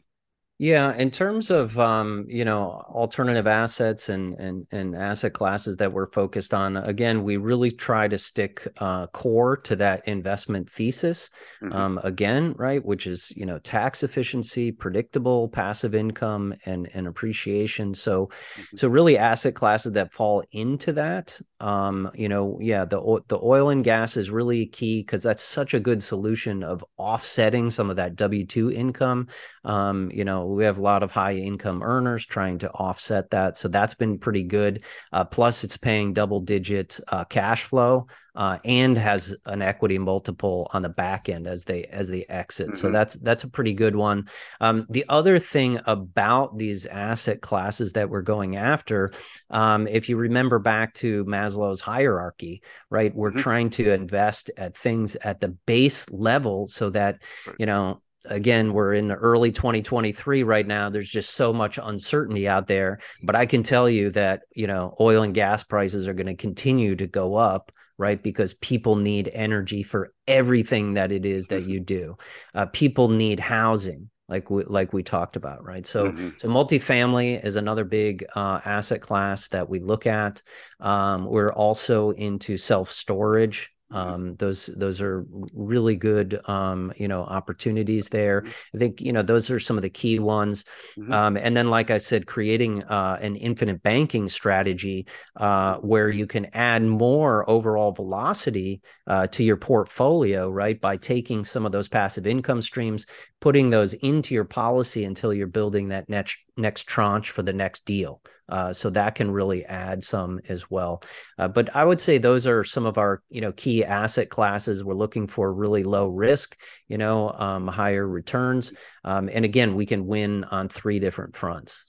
yeah, 0.58 0.96
in 0.96 1.12
terms 1.12 1.52
of 1.52 1.78
um, 1.78 2.26
you 2.30 2.46
know 2.46 2.82
alternative 2.88 3.46
assets 3.46 4.08
and 4.08 4.39
and 4.39 4.65
and 4.72 4.96
asset 4.96 5.34
classes 5.34 5.76
that 5.78 5.91
we're 5.91 6.10
focused 6.12 6.54
on, 6.54 6.78
again, 6.78 7.26
we 7.26 7.36
really 7.36 7.72
try 7.72 8.08
to 8.08 8.18
stick 8.18 8.65
uh, 8.78 9.08
core 9.08 9.58
to 9.58 9.76
that 9.76 10.08
investment 10.08 10.70
thesis. 10.70 11.30
Mm-hmm. 11.62 11.74
Um, 11.74 12.00
again, 12.04 12.54
right, 12.58 12.84
which 12.84 13.06
is 13.06 13.34
you 13.36 13.46
know 13.46 13.60
tax 13.60 14.02
efficiency, 14.02 14.72
predictable 14.72 15.50
passive 15.50 15.94
income, 15.94 16.54
and 16.65 16.89
and 16.94 17.06
appreciation. 17.06 17.94
So, 17.94 18.28
mm-hmm. 18.28 18.78
so 18.78 18.88
really 18.88 19.18
asset 19.18 19.56
classes 19.56 19.91
that 19.94 20.13
fall 20.13 20.41
into 20.54 20.94
that. 20.94 21.38
Um, 21.65 22.12
you 22.13 22.30
know, 22.30 22.60
yeah, 22.62 22.86
the 22.86 22.99
the 23.28 23.39
oil 23.41 23.69
and 23.69 23.84
gas 23.84 24.17
is 24.17 24.30
really 24.30 24.67
key 24.67 25.01
because 25.01 25.23
that's 25.23 25.41
such 25.41 25.73
a 25.73 25.80
good 25.80 26.04
solution 26.04 26.63
of 26.63 26.86
offsetting 26.97 27.69
some 27.71 27.89
of 27.89 27.95
that 27.95 28.15
W 28.15 28.45
two 28.45 28.71
income. 28.71 29.28
Um, 29.63 30.12
you 30.13 30.25
know 30.25 30.45
we 30.45 30.63
have 30.65 30.78
a 30.78 30.82
lot 30.82 31.01
of 31.01 31.12
high 31.12 31.34
income 31.36 31.82
earners 31.82 32.25
trying 32.25 32.60
to 32.60 32.71
offset 32.71 33.32
that. 33.32 33.58
So 33.58 33.67
that's 33.67 33.95
been 33.95 34.19
pretty 34.19 34.43
good. 34.43 34.84
Uh, 35.12 35.23
plus, 35.25 35.63
it's 35.63 35.78
paying 35.78 36.13
double 36.13 36.39
digit 36.41 36.99
uh, 37.08 37.25
cash 37.25 37.63
flow 37.63 38.08
uh, 38.36 38.60
and 38.65 38.98
has 38.98 39.36
an 39.45 39.62
equity 39.62 39.98
multiple 39.98 40.69
on 40.74 40.82
the 40.82 40.89
back 40.89 41.30
end 41.30 41.48
as 41.48 41.65
they 41.65 41.86
as 41.86 42.08
they 42.10 42.26
exit. 42.26 42.67
Mm-hmm. 42.67 42.76
So 42.76 42.91
that's 42.91 43.15
that's 43.15 43.43
a 43.43 43.50
pretty 43.50 43.74
good 43.74 43.95
one. 43.95 44.28
Um, 44.60 44.86
the 44.89 45.06
other 45.10 45.39
thing 45.39 45.80
about 45.86 46.58
these 46.58 46.86
asset 46.86 47.41
classes 47.41 47.93
that 47.93 48.10
we're 48.10 48.21
going 48.21 48.56
after, 48.56 49.12
um, 49.50 49.88
if 49.88 50.10
you 50.10 50.17
remember 50.17 50.60
back 50.60 50.93
to 50.95 51.24
Maslow's 51.26 51.82
hierarchy, 51.82 52.62
right, 52.89 53.15
we're 53.15 53.30
mm-hmm. 53.30 53.39
trying 53.39 53.69
to 53.71 53.91
invest 53.91 54.52
at 54.58 54.76
things 54.76 55.15
at 55.17 55.39
the 55.39 55.50
base 55.65 56.10
level 56.12 56.67
so 56.67 56.89
that 56.89 57.21
right. 57.48 57.56
you 57.60 57.65
know 57.65 58.02
again 58.26 58.74
we're 58.74 58.93
in 58.93 59.08
the 59.08 59.15
early 59.15 59.52
2023 59.52 60.43
right 60.43 60.65
now 60.65 60.89
there's 60.89 61.10
just 61.10 61.36
so 61.36 61.54
much 61.54 61.78
uncertainty 61.82 62.48
out 62.48 62.67
there 62.67 63.00
but 63.24 63.36
i 63.36 63.45
can 63.45 63.62
tell 63.62 63.89
you 63.89 64.10
that 64.10 64.43
you 64.56 64.67
know 64.67 64.95
oil 65.00 65.24
and 65.24 65.36
gas 65.36 65.63
prices 65.63 66.08
are 66.08 66.13
going 66.13 66.26
to 66.26 66.36
continue 66.36 66.95
to 66.95 67.08
go 67.08 67.36
up 67.36 67.71
right 67.97 68.21
because 68.23 68.53
people 68.55 68.95
need 68.95 69.29
energy 69.34 69.84
for 69.84 70.13
everything 70.27 70.95
that 70.95 71.12
it 71.12 71.25
is 71.25 71.47
that 71.47 71.63
you 71.63 71.79
do 71.79 72.15
uh, 72.53 72.65
people 72.67 73.10
need 73.10 73.39
housing 73.39 74.10
like 74.27 74.49
we, 74.49 74.63
like 74.63 74.91
we 74.91 75.03
talked 75.03 75.36
about, 75.36 75.63
right? 75.63 75.86
So 75.86 76.08
mm-hmm. 76.08 76.29
so 76.38 76.47
multifamily 76.47 77.43
is 77.43 77.55
another 77.55 77.84
big 77.84 78.25
uh, 78.36 78.60
asset 78.65 79.01
class 79.01 79.49
that 79.49 79.69
we 79.69 79.79
look 79.79 80.08
at. 80.08 80.41
Um, 80.79 81.25
we're 81.25 81.53
also 81.53 82.12
into 82.12 82.58
self 82.58 82.91
storage. 82.91 83.71
Mm-hmm. 83.95 84.13
Um, 84.13 84.36
those 84.36 84.67
those 84.77 85.01
are 85.01 85.25
really 85.53 85.95
good 85.95 86.39
um, 86.49 86.91
you 86.97 87.08
know 87.08 87.23
opportunities 87.23 88.10
there. 88.10 88.41
Mm-hmm. 88.41 88.77
I 88.77 88.79
think 88.79 89.01
you 89.01 89.13
know 89.13 89.21
those 89.21 89.49
are 89.49 89.60
some 89.60 89.77
of 89.77 89.84
the 89.84 89.89
key 89.89 90.19
ones. 90.19 90.65
Mm-hmm. 90.97 91.13
Um, 91.13 91.38
and 91.38 91.55
then, 91.55 91.69
like 91.69 91.91
I 91.91 91.97
said, 91.97 92.27
creating 92.27 92.84
uh, 92.84 93.17
an 93.21 93.36
infinite 93.36 93.81
banking 93.84 94.27
strategy 94.27 95.08
uh, 95.38 95.77
where 95.77 96.10
you 96.10 96.27
can 96.27 96.47
add 96.53 96.84
more 96.84 97.49
overall 97.49 97.93
velocity 97.93 98.81
uh, 99.08 99.27
to 99.27 99.43
your 99.43 99.58
portfolio, 99.58 100.49
right? 100.49 100.79
By 100.79 100.97
taking 100.97 101.45
some 101.45 101.65
of 101.65 101.71
those 101.71 101.88
passive 101.88 102.27
income 102.27 102.62
streams, 102.62 103.05
putting 103.39 103.69
those 103.69 103.93
into 103.93 104.34
your 104.34 104.45
policy 104.45 105.05
until 105.05 105.34
you're 105.34 105.47
building 105.47 105.89
that 105.89 106.10
next 106.10 106.38
next 106.58 106.88
tranche 106.88 107.31
for 107.31 107.43
the 107.43 107.53
next 107.53 107.86
deal. 107.86 108.21
Uh, 108.47 108.71
so 108.71 108.89
that 108.89 109.15
can 109.15 109.31
really 109.31 109.65
add 109.65 110.03
some 110.03 110.39
as 110.49 110.69
well. 110.69 111.01
Uh, 111.38 111.47
but 111.47 111.75
I 111.75 111.84
would 111.84 111.99
say 111.99 112.17
those 112.17 112.45
are 112.45 112.63
some 112.63 112.86
of 112.86 112.97
our 112.97 113.23
you 113.29 113.41
know 113.41 113.51
key 113.51 113.84
asset 113.84 114.29
classes. 114.29 114.84
We're 114.84 114.93
looking 114.93 115.27
for 115.27 115.53
really 115.53 115.84
low 115.84 116.08
risk, 116.08 116.58
you 116.88 116.97
know, 116.97 117.31
um, 117.31 117.67
higher 117.67 118.08
returns, 118.08 118.73
um, 119.03 119.29
and 119.31 119.45
again, 119.45 119.75
we 119.75 119.86
can 119.86 120.05
win 120.05 120.43
on 120.45 120.69
three 120.69 120.99
different 120.99 121.36
fronts. 121.36 121.88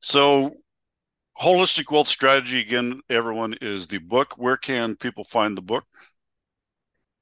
So. 0.00 0.56
Holistic 1.42 1.90
Wealth 1.90 2.06
Strategy, 2.06 2.60
again, 2.60 3.00
everyone, 3.10 3.56
is 3.60 3.88
the 3.88 3.98
book. 3.98 4.34
Where 4.38 4.56
can 4.56 4.94
people 4.94 5.24
find 5.24 5.58
the 5.58 5.62
book? 5.62 5.84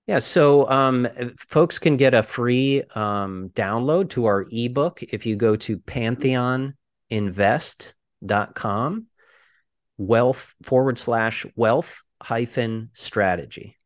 Yeah, 0.06 0.18
so 0.18 0.68
um, 0.68 1.06
folks 1.48 1.78
can 1.78 1.96
get 1.96 2.12
a 2.12 2.22
free 2.22 2.82
um, 2.94 3.50
download 3.54 4.10
to 4.10 4.26
our 4.26 4.44
ebook 4.50 5.02
if 5.02 5.24
you 5.24 5.36
go 5.36 5.54
to 5.56 5.78
pantheoninvest.com, 8.22 9.06
wealth 9.98 10.54
forward 10.62 10.98
slash 10.98 11.46
wealth 11.56 12.02
hyphen 12.22 12.90
strategy. 12.92 13.76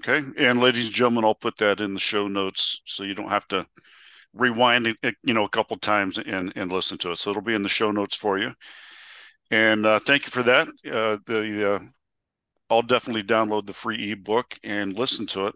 Okay. 0.00 0.26
And 0.38 0.60
ladies 0.60 0.86
and 0.86 0.94
gentlemen, 0.94 1.24
I'll 1.24 1.34
put 1.34 1.56
that 1.58 1.80
in 1.80 1.94
the 1.94 2.00
show 2.00 2.28
notes 2.28 2.82
so 2.84 3.04
you 3.04 3.14
don't 3.14 3.30
have 3.30 3.46
to 3.48 3.66
rewind 4.34 4.96
it, 5.02 5.14
you 5.22 5.32
know, 5.32 5.44
a 5.44 5.48
couple 5.48 5.76
times 5.76 6.18
and, 6.18 6.52
and 6.56 6.72
listen 6.72 6.98
to 6.98 7.12
it. 7.12 7.18
So 7.18 7.30
it'll 7.30 7.42
be 7.42 7.54
in 7.54 7.62
the 7.62 7.68
show 7.68 7.92
notes 7.92 8.16
for 8.16 8.36
you. 8.36 8.52
And 9.50 9.86
uh, 9.86 10.00
thank 10.00 10.24
you 10.24 10.30
for 10.30 10.42
that. 10.42 10.68
Uh, 10.68 11.18
the 11.26 11.74
uh, 11.74 11.78
I'll 12.68 12.82
definitely 12.82 13.22
download 13.22 13.66
the 13.66 13.72
free 13.72 14.10
ebook 14.10 14.58
and 14.64 14.94
listen 14.94 15.26
to 15.28 15.46
it 15.46 15.54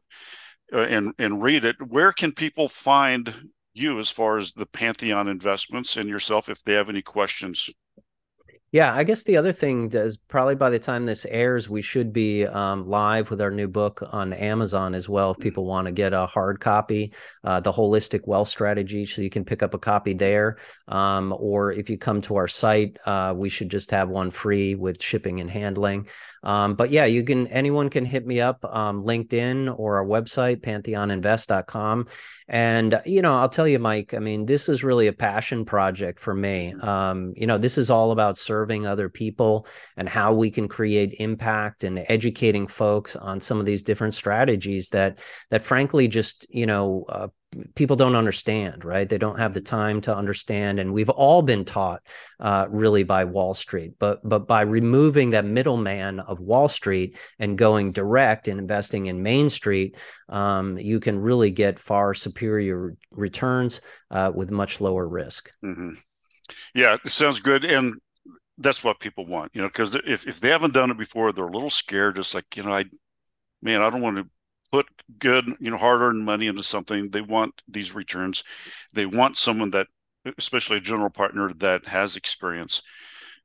uh, 0.73 0.81
and 0.83 1.13
and 1.19 1.43
read 1.43 1.65
it. 1.65 1.77
Where 1.85 2.13
can 2.13 2.33
people 2.33 2.69
find 2.69 3.51
you 3.75 3.99
as 3.99 4.11
far 4.11 4.39
as 4.39 4.53
the 4.53 4.67
Pantheon 4.67 5.27
investments 5.27 5.97
and 5.97 6.09
yourself 6.09 6.49
if 6.49 6.63
they 6.63 6.75
have 6.75 6.89
any 6.89 7.03
questions 7.03 7.71
yeah, 8.71 8.95
I 8.95 9.03
guess 9.03 9.25
the 9.25 9.39
other 9.39 9.53
thing 9.53 9.91
is 9.93 10.19
probably 10.19 10.55
by 10.55 10.69
the 10.69 10.79
time 10.79 11.07
this 11.07 11.25
airs, 11.25 11.71
we 11.71 11.81
should 11.81 12.13
be 12.13 12.47
um, 12.47 12.85
live 12.85 13.31
with 13.31 13.41
our 13.41 13.51
new 13.51 13.67
book 13.67 14.07
on 14.13 14.35
Amazon 14.35 14.95
as 14.95 15.09
well. 15.09 15.31
If 15.31 15.39
mm. 15.39 15.43
people 15.43 15.65
want 15.65 15.87
to 15.87 15.93
get 15.93 16.13
a 16.13 16.27
hard 16.27 16.61
copy, 16.61 17.15
uh, 17.45 17.61
the 17.61 17.73
Holistic 17.73 18.27
Wealth 18.27 18.49
Strategy, 18.49 19.07
so 19.07 19.23
you 19.23 19.31
can 19.31 19.45
pick 19.45 19.63
up 19.63 19.73
a 19.73 19.79
copy 19.79 20.13
there. 20.13 20.59
Um, 20.87 21.35
or 21.39 21.73
if 21.73 21.89
you 21.89 21.97
come 21.97 22.21
to 22.23 22.37
our 22.37 22.49
site, 22.49 22.99
uh, 23.07 23.33
we 23.35 23.49
should 23.49 23.71
just 23.71 23.91
have 23.91 24.11
one 24.11 24.31
free 24.31 24.75
with 24.75 25.03
shipping 25.03 25.41
and 25.41 25.51
handling. 25.51 26.07
Um, 26.43 26.75
but 26.75 26.91
yeah, 26.91 27.05
you 27.05 27.25
can 27.25 27.47
anyone 27.49 27.91
can 27.91 28.05
hit 28.05 28.27
me 28.27 28.41
up, 28.41 28.65
um, 28.65 29.03
LinkedIn 29.03 29.79
or 29.79 29.97
our 29.97 30.07
website, 30.07 30.61
pantheoninvest.com. 30.61 32.07
And 32.51 33.03
you 33.05 33.23
know, 33.23 33.37
I'll 33.37 33.49
tell 33.49 33.69
you, 33.69 33.79
Mike. 33.79 34.15
I 34.15 34.19
mean, 34.19 34.47
this 34.47 34.69
is 34.69 34.85
really 34.85 35.09
a 35.09 35.13
passion 35.13 35.65
project 35.65 36.21
for 36.21 36.35
me. 36.35 36.73
Mm. 36.75 36.85
Um, 36.85 37.33
you 37.37 37.47
know, 37.47 37.59
this 37.59 37.77
is 37.77 37.91
all 37.91 38.13
about 38.13 38.39
serving 38.39 38.69
serving 38.69 38.87
other 38.87 39.09
people 39.09 39.67
and 39.97 40.09
how 40.09 40.33
we 40.33 40.51
can 40.51 40.69
create 40.69 41.15
impact 41.21 41.85
and 41.85 42.05
educating 42.09 42.67
folks 42.67 43.17
on 43.17 43.41
some 43.41 43.61
of 43.61 43.67
these 43.67 43.83
different 43.83 44.15
strategies 44.15 44.91
that 44.91 45.19
that 45.51 45.65
frankly 45.65 46.09
just 46.09 46.47
you 46.51 46.67
know 46.67 47.05
uh, 47.09 47.29
people 47.75 47.97
don't 47.97 48.15
understand 48.15 48.85
right 48.85 49.09
they 49.09 49.19
don't 49.19 49.39
have 49.39 49.55
the 49.55 49.61
time 49.61 50.01
to 50.01 50.15
understand 50.15 50.79
and 50.79 50.93
we've 50.93 51.11
all 51.11 51.43
been 51.43 51.65
taught 51.65 52.03
uh, 52.41 52.67
really 52.71 53.03
by 53.03 53.25
wall 53.25 53.55
street 53.55 53.93
but 53.99 54.21
but 54.29 54.47
by 54.47 54.63
removing 54.63 55.31
that 55.31 55.45
middleman 55.45 56.21
of 56.21 56.41
wall 56.41 56.69
street 56.69 57.19
and 57.39 57.59
going 57.59 57.93
direct 57.93 58.49
and 58.49 58.59
investing 58.59 59.07
in 59.07 59.23
main 59.23 59.49
street 59.49 59.97
um, 60.29 60.79
you 60.79 61.01
can 61.01 61.19
really 61.19 61.51
get 61.51 61.79
far 61.79 62.15
superior 62.15 62.95
returns 63.11 63.81
uh, 64.11 64.31
with 64.35 64.51
much 64.51 64.81
lower 64.81 65.07
risk 65.07 65.51
mm-hmm. 65.65 65.95
yeah 66.75 66.97
it 67.05 67.11
sounds 67.11 67.41
good 67.41 67.65
and 67.65 67.95
that's 68.59 68.83
what 68.83 68.99
people 68.99 69.25
want, 69.25 69.53
you 69.55 69.63
know, 69.63 69.69
because 69.69 69.95
if, 69.95 70.27
if 70.27 70.41
they 70.41 70.49
haven't 70.49 70.75
done 70.75 70.91
it 70.91 70.99
before, 70.99 71.33
they're 71.33 71.47
a 71.47 71.51
little 71.51 71.71
scared. 71.71 72.17
Just 72.17 72.35
like, 72.35 72.57
you 72.57 72.65
know, 72.65 72.73
I, 72.73 72.85
man, 73.63 73.81
I 73.81 73.91
don't 73.91 74.01
want 74.01 74.17
to 74.17 74.27
put 74.71 74.87
good, 75.19 75.47
you 75.61 75.71
know, 75.71 75.77
hard 75.77 76.01
earned 76.01 76.25
money 76.25 76.47
into 76.47 76.63
something. 76.63 77.11
They 77.11 77.21
want 77.21 77.63
these 77.69 77.95
returns. 77.95 78.45
They 78.93 79.07
want 79.07 79.37
someone 79.37 79.71
that, 79.71 79.89
especially 80.37 80.79
a 80.79 80.81
general 80.81 81.11
partner 81.11 81.53
that 81.55 81.87
has 81.87 82.17
experience. 82.17 82.83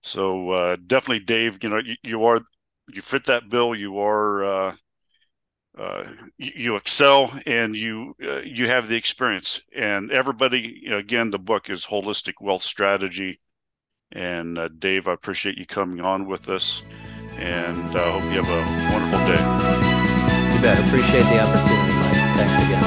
So 0.01 0.49
uh, 0.51 0.77
definitely, 0.85 1.23
Dave, 1.23 1.63
you 1.63 1.69
know, 1.69 1.77
you, 1.77 1.95
you 2.03 2.23
are, 2.25 2.41
you 2.91 3.01
fit 3.01 3.25
that 3.25 3.49
bill. 3.49 3.73
You 3.73 3.99
are, 3.99 4.43
uh, 4.43 4.75
uh, 5.77 6.03
you, 6.37 6.51
you, 6.55 6.75
excel 6.75 7.33
and 7.47 7.75
you 7.75 8.15
uh, 8.23 8.41
you 8.45 8.67
have 8.67 8.87
the 8.87 8.95
experience 8.95 9.59
and 9.75 10.11
everybody 10.11 10.79
you 10.83 10.91
know, 10.91 10.99
again 10.99 11.31
the 11.31 11.39
book 11.39 11.67
is 11.67 11.87
holistic 11.87 12.33
wealth 12.39 12.61
strategy 12.61 13.39
and 14.13 14.57
uh, 14.57 14.67
Dave, 14.67 15.07
I 15.07 15.13
appreciate 15.13 15.57
you 15.57 15.65
coming 15.65 15.99
on 16.01 16.27
with 16.27 16.49
us, 16.49 16.83
and 17.37 17.77
I 17.97 17.99
uh, 17.99 18.19
hope 18.19 18.23
you 18.31 18.43
have 18.43 18.49
a 18.49 18.93
wonderful 18.93 19.19
day. 19.25 19.92
Bet. 20.63 20.79
Appreciate 20.87 21.23
the 21.23 21.39
opportunity, 21.39 21.93
Mike. 21.99 22.23
Thanks 22.39 22.55
again. 22.65 22.83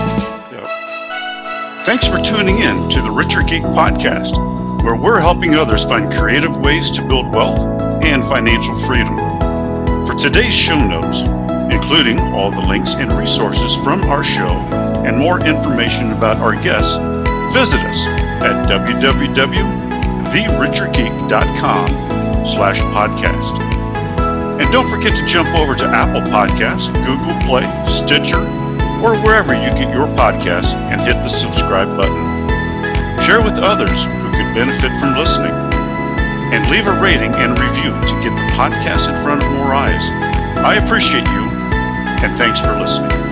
Thanks 1.84 2.08
for 2.08 2.18
tuning 2.18 2.58
in 2.58 2.88
to 2.88 3.02
the 3.02 3.10
Richer 3.10 3.42
Geek 3.42 3.62
podcast, 3.62 4.34
where 4.82 4.96
we're 4.96 5.20
helping 5.20 5.54
others 5.54 5.84
find 5.84 6.12
creative 6.12 6.56
ways 6.56 6.90
to 6.92 7.06
build 7.06 7.32
wealth 7.32 7.60
and 8.02 8.24
financial 8.24 8.74
freedom. 8.74 9.16
For 10.06 10.14
today's 10.14 10.54
show 10.56 10.78
notes, 10.84 11.20
including 11.72 12.18
all 12.18 12.50
the 12.50 12.66
links 12.66 12.94
and 12.94 13.12
resources 13.12 13.76
from 13.84 14.02
our 14.04 14.24
show 14.24 14.50
and 15.06 15.16
more 15.16 15.38
information 15.46 16.12
about 16.12 16.38
our 16.38 16.54
guests, 16.54 16.96
visit 17.54 17.80
us 17.80 18.06
at 18.42 18.66
www 18.68 19.86
therichergeek.com 20.36 21.88
slash 22.46 22.80
podcast. 22.92 23.75
And 24.58 24.72
don't 24.72 24.88
forget 24.88 25.16
to 25.16 25.26
jump 25.26 25.48
over 25.54 25.74
to 25.74 25.84
Apple 25.84 26.22
Podcasts, 26.32 26.88
Google 27.04 27.36
Play, 27.44 27.68
Stitcher, 27.86 28.40
or 29.04 29.16
wherever 29.20 29.52
you 29.52 29.68
get 29.76 29.92
your 29.92 30.08
podcasts 30.16 30.74
and 30.88 31.00
hit 31.00 31.14
the 31.14 31.28
subscribe 31.28 31.88
button. 31.96 32.24
Share 33.20 33.42
with 33.42 33.58
others 33.58 34.04
who 34.04 34.28
could 34.32 34.54
benefit 34.54 34.96
from 34.96 35.16
listening. 35.16 35.52
And 36.52 36.70
leave 36.70 36.86
a 36.86 37.00
rating 37.00 37.34
and 37.34 37.58
review 37.58 37.90
to 37.90 38.14
get 38.22 38.32
the 38.32 38.48
podcast 38.54 39.08
in 39.08 39.22
front 39.22 39.42
of 39.42 39.50
more 39.50 39.74
eyes. 39.74 40.08
I 40.64 40.80
appreciate 40.82 41.26
you, 41.26 41.44
and 42.24 42.38
thanks 42.38 42.60
for 42.60 42.72
listening. 42.78 43.25